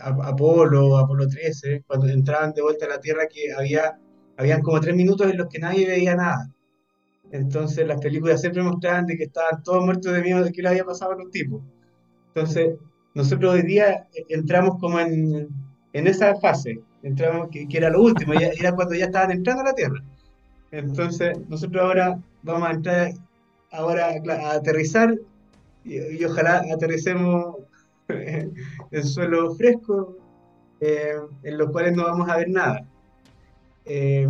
Apolo, 0.00 0.98
Apolo 0.98 1.28
13, 1.28 1.84
cuando 1.86 2.08
entraban 2.08 2.52
de 2.54 2.62
vuelta 2.62 2.86
a 2.86 2.88
la 2.88 3.00
Tierra, 3.00 3.26
que 3.28 3.52
había 3.52 3.98
habían 4.36 4.62
como 4.62 4.80
tres 4.80 4.96
minutos 4.96 5.30
en 5.30 5.38
los 5.38 5.48
que 5.48 5.58
nadie 5.58 5.86
veía 5.86 6.16
nada. 6.16 6.50
Entonces 7.30 7.86
las 7.86 8.00
películas 8.00 8.40
siempre 8.40 8.62
mostraban 8.62 9.06
de 9.06 9.16
que 9.16 9.24
estaban 9.24 9.62
todos 9.62 9.84
muertos 9.84 10.12
de 10.12 10.22
miedo 10.22 10.44
de 10.44 10.52
qué 10.52 10.62
le 10.62 10.68
había 10.68 10.84
pasado 10.84 11.12
a 11.12 11.16
los 11.16 11.30
tipos. 11.30 11.62
Entonces, 12.34 12.74
nosotros 13.14 13.54
hoy 13.54 13.62
día 13.62 14.08
entramos 14.28 14.80
como 14.80 14.98
en, 14.98 15.48
en 15.92 16.06
esa 16.08 16.34
fase, 16.36 16.80
entramos 17.04 17.48
que, 17.50 17.66
era 17.70 17.90
lo 17.90 18.02
último, 18.02 18.34
ya, 18.34 18.48
era 18.48 18.74
cuando 18.74 18.94
ya 18.94 19.06
estaban 19.06 19.30
entrando 19.30 19.62
a 19.62 19.66
la 19.66 19.74
Tierra. 19.74 20.02
Entonces, 20.72 21.38
nosotros 21.48 21.80
ahora 21.80 22.18
vamos 22.42 22.68
a 22.68 22.72
entrar 22.72 23.12
ahora 23.70 24.08
a 24.08 24.52
aterrizar 24.52 25.14
y, 25.84 26.24
ojalá 26.24 26.64
aterricemos 26.72 27.56
en 28.08 29.04
suelo 29.04 29.54
fresco, 29.54 30.16
eh, 30.80 31.14
en 31.44 31.58
los 31.58 31.70
cuales 31.70 31.94
no 31.94 32.04
vamos 32.04 32.28
a 32.28 32.38
ver 32.38 32.48
nada. 32.48 32.84
Eh, 33.84 34.28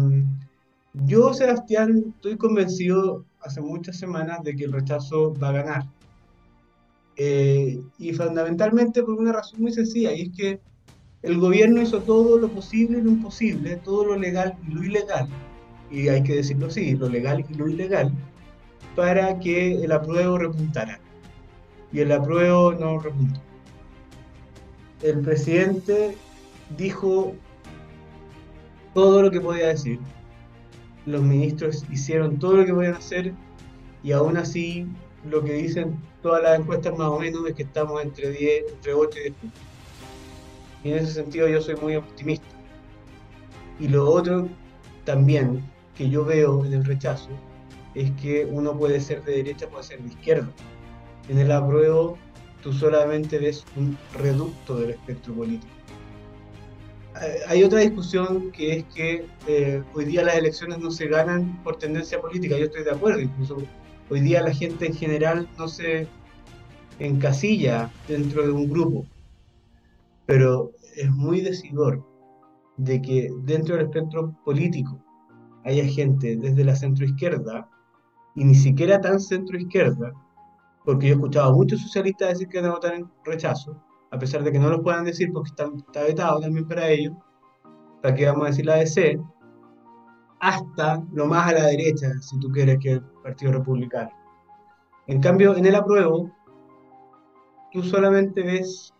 yo, 0.92 1.32
Sebastián, 1.32 2.12
estoy 2.16 2.36
convencido 2.36 3.24
hace 3.40 3.62
muchas 3.62 3.96
semanas 3.96 4.42
de 4.44 4.54
que 4.54 4.64
el 4.64 4.72
rechazo 4.72 5.34
va 5.34 5.48
a 5.48 5.52
ganar. 5.52 5.93
Eh, 7.16 7.80
y 7.98 8.12
fundamentalmente 8.12 9.02
por 9.02 9.14
una 9.14 9.32
razón 9.32 9.62
muy 9.62 9.72
sencilla, 9.72 10.12
y 10.12 10.22
es 10.22 10.30
que 10.36 10.60
el 11.22 11.38
gobierno 11.38 11.80
hizo 11.80 12.00
todo 12.00 12.38
lo 12.38 12.48
posible 12.48 12.98
y 12.98 13.02
lo 13.02 13.10
imposible, 13.10 13.76
todo 13.76 14.04
lo 14.04 14.18
legal 14.18 14.56
y 14.66 14.74
lo 14.74 14.84
ilegal, 14.84 15.28
y 15.90 16.08
hay 16.08 16.22
que 16.22 16.36
decirlo 16.36 16.66
así, 16.66 16.94
lo 16.96 17.08
legal 17.08 17.44
y 17.48 17.54
lo 17.54 17.68
ilegal, 17.68 18.12
para 18.96 19.38
que 19.38 19.82
el 19.82 19.92
apruebo 19.92 20.38
repuntara. 20.38 21.00
Y 21.92 22.00
el 22.00 22.10
apruebo 22.10 22.72
no 22.72 22.98
repuntó. 22.98 23.40
El 25.02 25.20
presidente 25.20 26.16
dijo 26.76 27.34
todo 28.94 29.22
lo 29.22 29.30
que 29.30 29.40
podía 29.40 29.68
decir. 29.68 30.00
Los 31.06 31.22
ministros 31.22 31.84
hicieron 31.90 32.38
todo 32.38 32.56
lo 32.56 32.64
que 32.64 32.72
podían 32.72 32.94
hacer 32.94 33.32
y 34.02 34.12
aún 34.12 34.36
así 34.36 34.86
lo 35.30 35.44
que 35.44 35.52
dicen 35.52 35.96
todas 36.24 36.42
las 36.42 36.58
encuestas 36.58 36.96
más 36.96 37.08
o 37.08 37.18
menos 37.18 37.46
es 37.46 37.54
que 37.54 37.64
estamos 37.64 38.02
entre 38.02 38.30
10, 38.30 38.72
entre 38.72 38.94
8 38.94 39.18
y 39.18 39.22
10 39.24 39.34
puntos. 39.34 39.60
Y 40.82 40.90
en 40.90 40.96
ese 40.96 41.12
sentido 41.12 41.48
yo 41.48 41.60
soy 41.60 41.76
muy 41.76 41.96
optimista. 41.96 42.46
Y 43.78 43.88
lo 43.88 44.10
otro 44.10 44.48
también 45.04 45.62
que 45.94 46.08
yo 46.08 46.24
veo 46.24 46.64
en 46.64 46.72
el 46.72 46.84
rechazo 46.86 47.28
es 47.94 48.10
que 48.12 48.46
uno 48.46 48.72
puede 48.72 49.00
ser 49.00 49.22
de 49.24 49.36
derecha, 49.36 49.68
puede 49.68 49.84
ser 49.84 50.00
de 50.00 50.08
izquierda. 50.08 50.48
En 51.28 51.36
el 51.36 51.52
apruebo 51.52 52.16
tú 52.62 52.72
solamente 52.72 53.38
ves 53.38 53.62
un 53.76 53.98
reducto 54.14 54.76
del 54.76 54.90
espectro 54.92 55.34
político. 55.34 55.74
Hay 57.48 57.62
otra 57.62 57.80
discusión 57.80 58.50
que 58.50 58.78
es 58.78 58.84
que 58.94 59.26
eh, 59.46 59.82
hoy 59.92 60.06
día 60.06 60.24
las 60.24 60.36
elecciones 60.36 60.78
no 60.78 60.90
se 60.90 61.06
ganan 61.06 61.62
por 61.62 61.76
tendencia 61.76 62.18
política, 62.18 62.56
yo 62.56 62.64
estoy 62.64 62.82
de 62.82 62.92
acuerdo, 62.92 63.20
incluso 63.20 63.58
hoy 64.10 64.20
día 64.20 64.42
la 64.42 64.52
gente 64.52 64.86
en 64.86 64.94
general 64.94 65.48
no 65.58 65.68
se 65.68 66.06
encasilla 66.98 67.90
dentro 68.06 68.42
de 68.42 68.52
un 68.52 68.68
grupo, 68.68 69.06
pero 70.26 70.72
es 70.96 71.10
muy 71.10 71.40
decidor 71.40 72.04
de 72.76 73.00
que 73.00 73.30
dentro 73.42 73.76
del 73.76 73.86
espectro 73.86 74.36
político 74.44 74.98
haya 75.64 75.84
gente 75.86 76.36
desde 76.36 76.64
la 76.64 76.76
centroizquierda 76.76 77.68
y 78.34 78.44
ni 78.44 78.54
siquiera 78.54 79.00
tan 79.00 79.20
centroizquierda, 79.20 80.12
porque 80.84 81.08
yo 81.08 81.14
he 81.14 81.16
escuchado 81.16 81.50
a 81.50 81.54
muchos 81.54 81.80
socialistas 81.80 82.30
decir 82.30 82.48
que 82.48 82.60
van 82.60 82.70
a 82.70 82.74
votar 82.74 82.94
en 82.94 83.10
rechazo, 83.24 83.80
a 84.10 84.18
pesar 84.18 84.44
de 84.44 84.52
que 84.52 84.58
no 84.58 84.70
lo 84.70 84.82
puedan 84.82 85.04
decir 85.04 85.30
porque 85.32 85.50
está, 85.50 85.68
está 85.76 86.02
vetado 86.02 86.40
también 86.40 86.66
para 86.66 86.88
ellos, 86.88 87.14
para 88.02 88.14
que 88.14 88.26
vamos 88.26 88.44
a 88.44 88.50
decir 88.50 88.66
la 88.66 88.74
ADC, 88.74 89.20
hasta 90.44 91.02
lo 91.14 91.24
más 91.24 91.48
a 91.48 91.52
la 91.54 91.66
derecha, 91.68 92.12
si 92.20 92.38
tú 92.38 92.50
quieres, 92.52 92.78
que 92.78 92.92
el 92.92 93.00
Partido 93.22 93.52
Republicano. 93.52 94.10
En 95.06 95.18
cambio, 95.22 95.56
en 95.56 95.64
el 95.64 95.74
apruebo, 95.74 96.30
tú 97.72 97.82
solamente 97.82 98.42
ves 98.42 98.92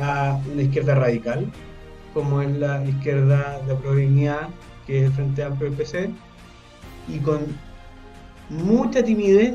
a 0.00 0.40
una 0.52 0.62
izquierda 0.62 0.94
radical, 0.94 1.50
como 2.14 2.40
es 2.40 2.56
la 2.56 2.84
izquierda 2.84 3.60
de 3.66 3.74
Provincia, 3.74 4.48
que 4.86 4.98
es 5.00 5.04
el 5.06 5.12
Frente 5.12 5.42
Amplio 5.42 5.70
del 5.70 5.78
PC, 5.78 6.10
y 7.08 7.18
con 7.18 7.40
mucha 8.48 9.02
timidez 9.02 9.54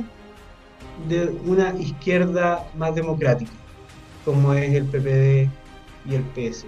de 1.08 1.30
una 1.46 1.74
izquierda 1.80 2.68
más 2.76 2.94
democrática, 2.94 3.54
como 4.26 4.52
es 4.52 4.74
el 4.74 4.84
PPD 4.84 5.50
y 6.12 6.16
el 6.16 6.24
PS. 6.36 6.66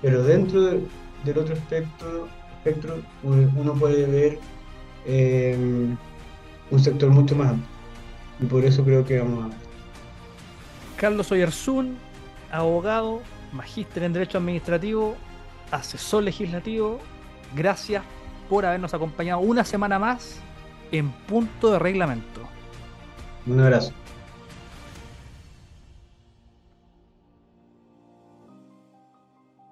Pero 0.00 0.22
dentro 0.22 0.62
del 0.62 1.38
otro 1.38 1.52
espectro 1.52 2.28
espectro, 2.64 3.02
uno 3.22 3.74
puede 3.74 4.06
ver 4.06 4.38
eh, 5.06 5.56
un 6.70 6.80
sector 6.80 7.10
mucho 7.10 7.36
más 7.36 7.50
amplio. 7.50 7.68
Y 8.40 8.46
por 8.46 8.64
eso 8.64 8.82
creo 8.84 9.04
que 9.04 9.20
vamos 9.20 9.52
a... 9.52 9.56
Carlos 10.96 11.30
Oyarzún, 11.30 11.96
abogado, 12.50 13.20
magíster 13.52 14.04
en 14.04 14.14
Derecho 14.14 14.38
Administrativo, 14.38 15.16
asesor 15.70 16.24
legislativo, 16.24 17.00
gracias 17.54 18.02
por 18.48 18.64
habernos 18.64 18.94
acompañado 18.94 19.40
una 19.40 19.64
semana 19.64 19.98
más 19.98 20.40
en 20.90 21.10
punto 21.10 21.70
de 21.70 21.78
reglamento. 21.78 22.40
Un 23.46 23.60
abrazo. 23.60 23.92